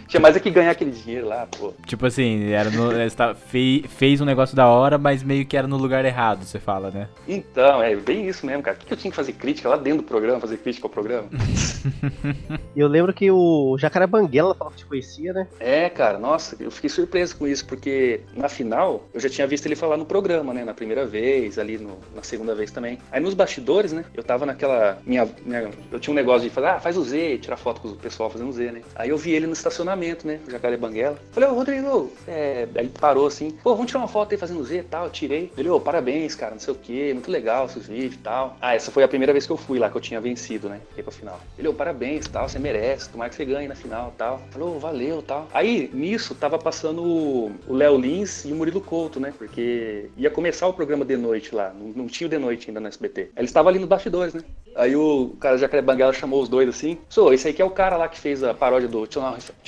[0.08, 1.74] Tinha mais é que ganhar aquele dinheiro lá, pô.
[1.86, 5.78] Tipo assim, era no, tá- fez um negócio da hora, mas meio que era no
[5.78, 7.08] lugar errado, você fala, né?
[7.28, 8.76] Então, é bem isso mesmo, cara.
[8.76, 10.92] O que, que eu tinha que fazer crítica lá dentro do programa, fazer crítica ao
[10.92, 11.28] programa?
[12.76, 15.48] E eu lembro que o Jacaré Banguela falou que te conhecia, né?
[15.60, 19.66] É, cara, nossa, eu fiquei surpreso com isso, porque na final eu já tinha visto
[19.66, 20.64] ele falar no programa, né?
[20.64, 23.00] Na primeira vez, ali no- na segunda vez também.
[23.12, 24.06] Aí nos bastidores, né?
[24.14, 25.00] Eu tava naquela.
[25.06, 27.88] Minha, minha- eu tinha um negócio de fazer, ah, faz o Z, tirar foto com
[27.90, 28.82] o pessoal fazendo Z, né?
[28.96, 30.40] Aí eu vi ele no estacionamento, né?
[30.48, 31.18] O Jacaré Banguela.
[31.32, 32.68] Falei, ô Rodrigo, é...
[32.76, 35.10] aí parou assim, pô, vamos tirar uma foto aí fazendo Z e tal.
[35.10, 35.52] Tirei.
[35.58, 38.56] Ele, ô, parabéns, cara, não sei o quê, muito legal seus vídeos e tal.
[38.62, 40.80] Ah, essa foi a primeira vez que eu fui lá, que eu tinha vencido, né?
[40.90, 41.40] Fiquei pra final.
[41.58, 44.42] Ele, ô, parabéns e tal, você merece, tomara que você ganhe na final tal.
[44.50, 45.48] Falou, valeu tal.
[45.54, 49.34] Aí, nisso, tava passando o Léo Lins e o Murilo Couto, né?
[49.38, 52.80] Porque ia começar o programa de noite lá, não, não tinha o de noite ainda
[52.80, 53.32] no SBT.
[53.36, 54.42] Eles estavam ali nos bastidores, né?
[54.76, 56.98] Aí o cara Jacaré Banguela chamou os dois assim.
[57.10, 59.22] Sou, esse aí que é o cara lá que fez a paródia do Tio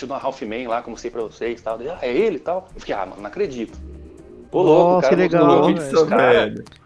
[0.08, 1.80] Ralph Man lá, como sei pra vocês tal.
[1.80, 2.68] Ah, é ele tal.
[2.74, 3.78] Eu fiquei, ah, mano, não acredito.
[4.52, 5.84] Ô, louco, Nossa, cara que legal, meu vídeo.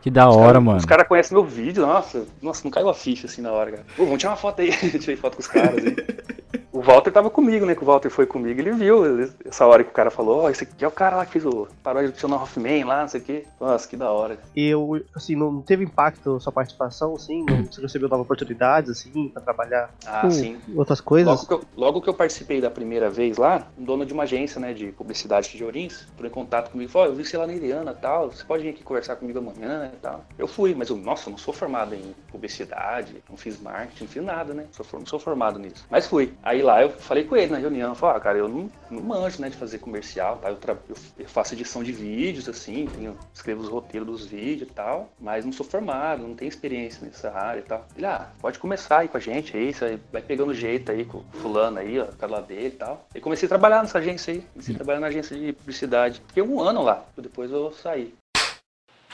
[0.02, 0.78] Que da hora, cara- mano.
[0.78, 3.84] Os caras conhecem meu vídeo, nossa, nossa, não caiu a ficha assim na hora, cara.
[3.96, 4.72] Pô, vamos tirar uma foto aí.
[5.00, 5.96] Tirei foto com os caras aí.
[6.72, 7.76] O Walter tava comigo, né?
[7.76, 9.04] Que o Walter foi comigo, ele viu
[9.46, 11.46] essa hora que o cara falou, ó, esse aqui é o cara lá que fez
[11.46, 13.46] o paródia do Tionão Hoffman lá, não sei o quê.
[13.60, 14.38] Nossa, que da hora.
[14.56, 17.46] E eu, assim, não teve impacto sua participação, assim?
[17.48, 20.58] Não, você recebeu novas oportunidades, assim, pra trabalhar Ah, com sim.
[20.76, 21.28] outras coisas?
[21.28, 24.24] Logo que, eu, logo que eu participei da primeira vez lá, um dono de uma
[24.24, 27.26] agência, né, de publicidade de Orins, entrou em contato comigo e falou, ó, eu vi
[27.26, 30.26] você lá na Iriana e tal, você pode vir aqui conversar comigo amanhã e tal.
[30.38, 34.12] Eu fui, mas eu, nossa, eu não sou formado em publicidade, não fiz marketing, não
[34.12, 35.86] fiz nada, né, sou, não sou formado nisso.
[35.90, 36.34] Mas fui.
[36.46, 39.02] Aí lá eu falei com ele na reunião, eu falei, ah, cara, eu não, não
[39.02, 42.86] manjo, né, de fazer comercial, tá, eu, tra- eu- eu faço edição de vídeos, assim,
[42.88, 47.06] tenho- escrevo os roteiros dos vídeos e tal, mas não sou formado, não tenho experiência
[47.06, 47.88] nessa área e tal.
[47.96, 51.20] Ele, ah, pode começar aí com a gente aí, você vai pegando jeito aí com
[51.20, 53.08] o fulano aí, ó, com a lá dele e tal.
[53.16, 56.22] E comecei a trabalhar nessa agência aí, comecei a trabalhar na agência de publicidade.
[56.28, 58.14] Fiquei um ano lá, depois eu saí.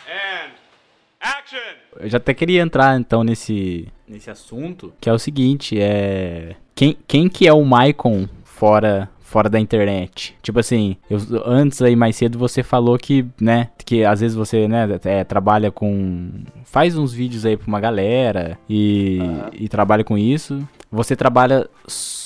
[0.07, 0.51] And
[1.19, 1.59] action!
[1.99, 6.97] Eu já até queria entrar então nesse, nesse assunto, que é o seguinte, é quem,
[7.07, 10.35] quem que é o Maicon fora fora da internet?
[10.41, 14.67] Tipo assim, eu, antes aí mais cedo você falou que, né, que às vezes você,
[14.67, 16.29] né, é, trabalha com
[16.63, 19.49] faz uns vídeos aí pra uma galera e, Aham.
[19.53, 20.67] e trabalha com isso.
[20.91, 22.18] Você trabalha só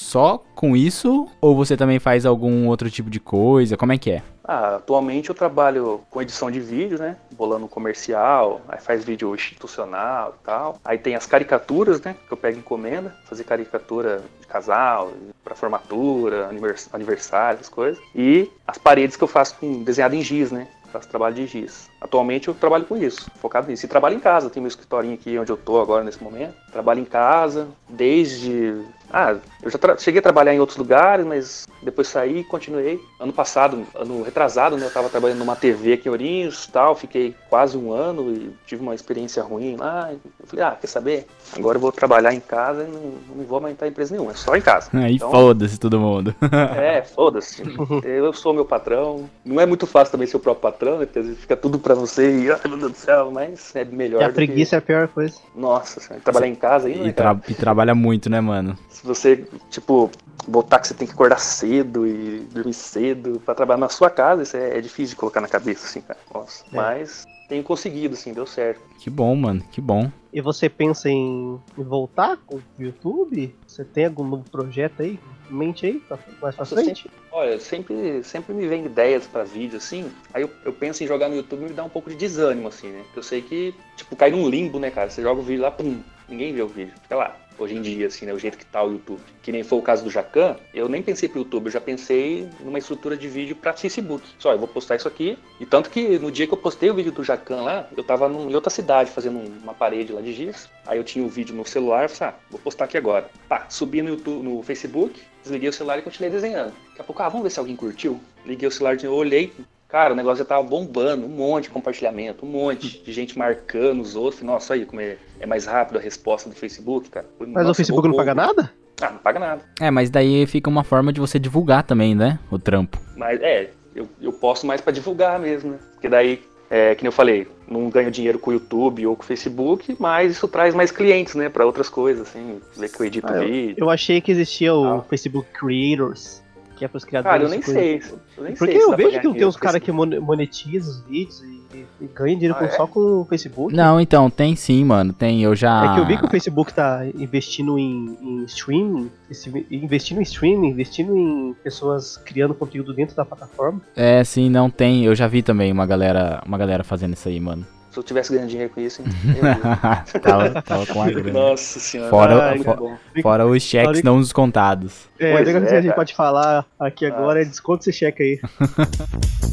[0.56, 3.76] com isso ou você também faz algum outro tipo de coisa?
[3.78, 4.22] Como é que é?
[4.46, 7.16] Ah, atualmente eu trabalho com edição de vídeo, né?
[7.36, 10.78] Bolando comercial, aí faz vídeo institucional e tal.
[10.84, 12.16] Aí tem as caricaturas, né?
[12.28, 15.12] Que eu pego encomenda, fazer caricatura de casal,
[15.44, 18.04] pra formatura, anivers- aniversário, essas coisas.
[18.14, 20.68] E as paredes que eu faço com desenhado em giz, né?
[20.92, 21.90] Faço trabalho de giz.
[22.04, 23.86] Atualmente eu trabalho com isso, focado nisso.
[23.86, 26.54] E trabalho em casa, tenho meu escritorinho aqui onde eu tô agora nesse momento.
[26.72, 28.82] Trabalho em casa, desde.
[29.16, 33.00] Ah, eu já tra- cheguei a trabalhar em outros lugares, mas depois saí e continuei.
[33.20, 37.36] Ano passado, ano retrasado, né, eu tava trabalhando numa TV aqui em Ourinhos tal, fiquei
[37.48, 40.10] quase um ano e tive uma experiência ruim lá.
[40.12, 41.28] Eu falei, ah, quer saber?
[41.56, 44.56] Agora eu vou trabalhar em casa e não, não vou aumentar empresa nenhuma, é só
[44.56, 44.90] em casa.
[44.94, 46.34] Aí Então- foda-se todo mundo.
[46.76, 47.62] É, foda-se.
[48.04, 49.30] Eu sou meu patrão.
[49.46, 51.06] Não é muito fácil também ser o próprio patrão, né?
[51.06, 53.84] Porque às vezes fica tudo pra você e, ai meu Deus do céu, mas é
[53.86, 54.22] melhor.
[54.22, 55.36] E a preguiça é a pior coisa.
[55.36, 55.60] Que...
[55.60, 58.78] Nossa, senhora, trabalhar em casa aí, E, né, tra- e trabalha muito, né, mano?
[58.90, 60.10] Se você, tipo,
[60.48, 64.44] botar que você tem que acordar cedo e dormir cedo pra trabalhar na sua casa,
[64.44, 66.20] isso é, é difícil de colocar na cabeça, assim, cara.
[66.34, 66.64] Nossa.
[66.72, 66.76] É.
[66.76, 68.82] Mas tenho conseguido, assim, deu certo.
[69.00, 70.10] Que bom, mano, que bom.
[70.32, 73.56] E você pensa em, em voltar com o YouTube?
[73.68, 75.20] Você tem algum novo projeto aí?
[75.54, 76.04] Mente aí?
[76.42, 77.10] Mais Nossa, frente?
[77.32, 80.12] Olha, sempre, sempre me vem ideias pra vídeo, assim.
[80.34, 82.68] Aí eu, eu penso em jogar no YouTube e me dá um pouco de desânimo,
[82.68, 83.02] assim, né?
[83.04, 85.10] Porque eu sei que, tipo, cai num limbo, né, cara?
[85.10, 86.94] Você joga o vídeo lá, pum, ninguém vê o vídeo.
[87.04, 87.38] Fica lá.
[87.60, 88.34] Hoje em dia, assim, né?
[88.34, 89.22] O jeito que tá o YouTube.
[89.44, 92.50] Que nem foi o caso do Jacan, eu nem pensei pro YouTube, eu já pensei
[92.60, 94.24] numa estrutura de vídeo pra Facebook.
[94.40, 95.38] Só, eu vou postar isso aqui.
[95.60, 98.28] E tanto que no dia que eu postei o vídeo do Jacan lá, eu tava
[98.28, 100.68] num- em outra cidade fazendo um- uma parede lá de giz.
[100.88, 103.30] Aí eu tinha o vídeo no celular, eu falei, ah, vou postar aqui agora.
[103.48, 106.74] Pá, subi no, YouTube, no Facebook, desliguei o celular e continuei desenhando.
[106.90, 108.20] Daqui a pouco, ah, vamos ver se alguém curtiu.
[108.46, 109.54] Liguei o celular, eu olhei,
[109.88, 114.02] cara, o negócio já tava bombando, um monte de compartilhamento, um monte de gente marcando
[114.02, 114.42] os outros.
[114.42, 117.28] Nossa, aí como é, é mais rápido a resposta do Facebook, cara.
[117.40, 118.72] Mas o "Nossa, Facebook não paga nada?
[119.02, 119.62] Ah, não paga nada.
[119.82, 122.40] É, mas daí fica uma forma de você divulgar também, né?
[122.50, 122.98] O trampo.
[123.18, 125.80] Mas é, eu, eu posto mais pra divulgar mesmo, né?
[125.94, 126.42] Porque daí,
[126.76, 129.96] é, que nem eu falei, não ganho dinheiro com o YouTube ou com o Facebook,
[130.00, 131.48] mas isso traz mais clientes, né?
[131.48, 133.76] Pra outras coisas, assim, ver que eu edito Ah, vídeo.
[133.78, 135.02] Eu achei que existia o Ah.
[135.08, 136.42] Facebook Creators,
[136.76, 137.32] que é pros criadores.
[137.34, 137.80] Cara, eu nem coisa.
[137.80, 137.96] sei.
[138.38, 141.42] Eu nem Porque sei se eu vejo que tem uns caras que monetizam os vídeos
[141.44, 142.70] e, e, e ganham dinheiro Ah, com- é?
[142.70, 143.74] só com o Facebook.
[143.76, 145.14] Não, então, tem sim, mano.
[145.14, 145.92] Tem, eu já.
[145.92, 150.24] É que eu vi que o Facebook tá investindo em, em streaming, esse- investindo em
[150.24, 153.82] streaming, investindo em pessoas criando conteúdo dentro da plataforma.
[153.96, 155.06] É, sim, não tem.
[155.06, 157.66] Eu já vi também uma galera, uma galera fazendo isso aí, mano.
[157.94, 159.08] Se eu tivesse ganhando dinheiro com isso, hein?
[160.22, 161.32] Tava, tava com a grana.
[161.32, 162.10] Nossa senhora.
[162.10, 162.98] Fora- Ai, fo- bom.
[163.22, 164.94] Fora os cheques não descontados.
[165.20, 165.94] É, Pois é, que a gente cara.
[165.94, 168.42] pode falar aqui agora é desconto esse cheque aí.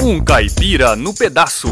[0.03, 1.69] Um caipira no pedaço.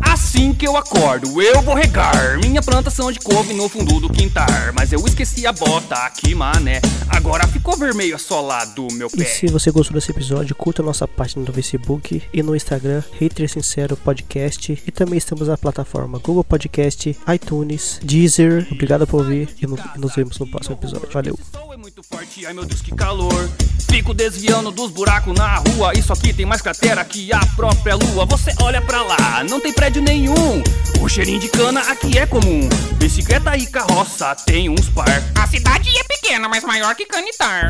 [0.00, 4.46] Assim que eu acordo, eu vou regar minha plantação de couve no fundo do quintal.
[4.74, 6.80] Mas eu esqueci a bota aqui, mané.
[7.08, 9.24] Agora ficou vermelho assolado meu E pé.
[9.24, 13.96] se você gostou desse episódio, curta nossa página no Facebook e no Instagram, Hater Sincero
[13.96, 14.82] Podcast.
[14.86, 18.66] E também estamos na plataforma Google Podcast, iTunes, Deezer.
[18.72, 21.08] Obrigado por ouvir e no- e nos vemos no próximo episódio.
[21.12, 21.38] Valeu!
[21.72, 23.48] É muito forte, ai meu Deus que calor.
[23.90, 25.92] Fico desviando dos buracos na rua.
[25.98, 28.24] Isso aqui tem mais cratera que a própria lua.
[28.26, 30.62] Você olha pra lá, não tem prédio nenhum.
[31.00, 32.68] O cheirinho de cana aqui é comum.
[32.98, 35.20] Bicicleta e carroça tem uns par.
[35.34, 37.68] A cidade é pequena, mas maior que Canitar.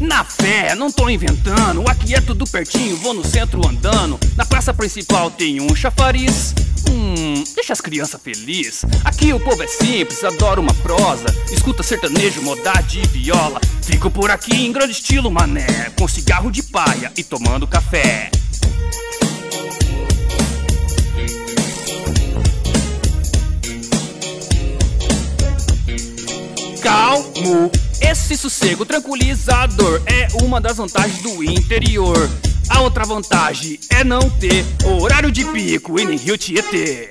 [0.00, 4.18] Na fé, não tô inventando, aqui é tudo pertinho, vou no centro andando.
[4.36, 6.52] Na praça principal tem um chafariz.
[6.90, 8.84] Hum, deixa as crianças felizes.
[9.04, 11.26] Aqui o povo é simples, adora uma prosa.
[11.52, 13.60] Escuta sertanejo, modade e viola.
[13.82, 15.92] Fico por aqui em grande estilo, mané.
[15.96, 18.32] Com cigarro de paia e tomando café.
[26.92, 27.70] Calmo,
[28.02, 32.30] esse sossego tranquilizador é uma das vantagens do interior.
[32.68, 37.10] A outra vantagem é não ter horário de pico e nem rio Tietê.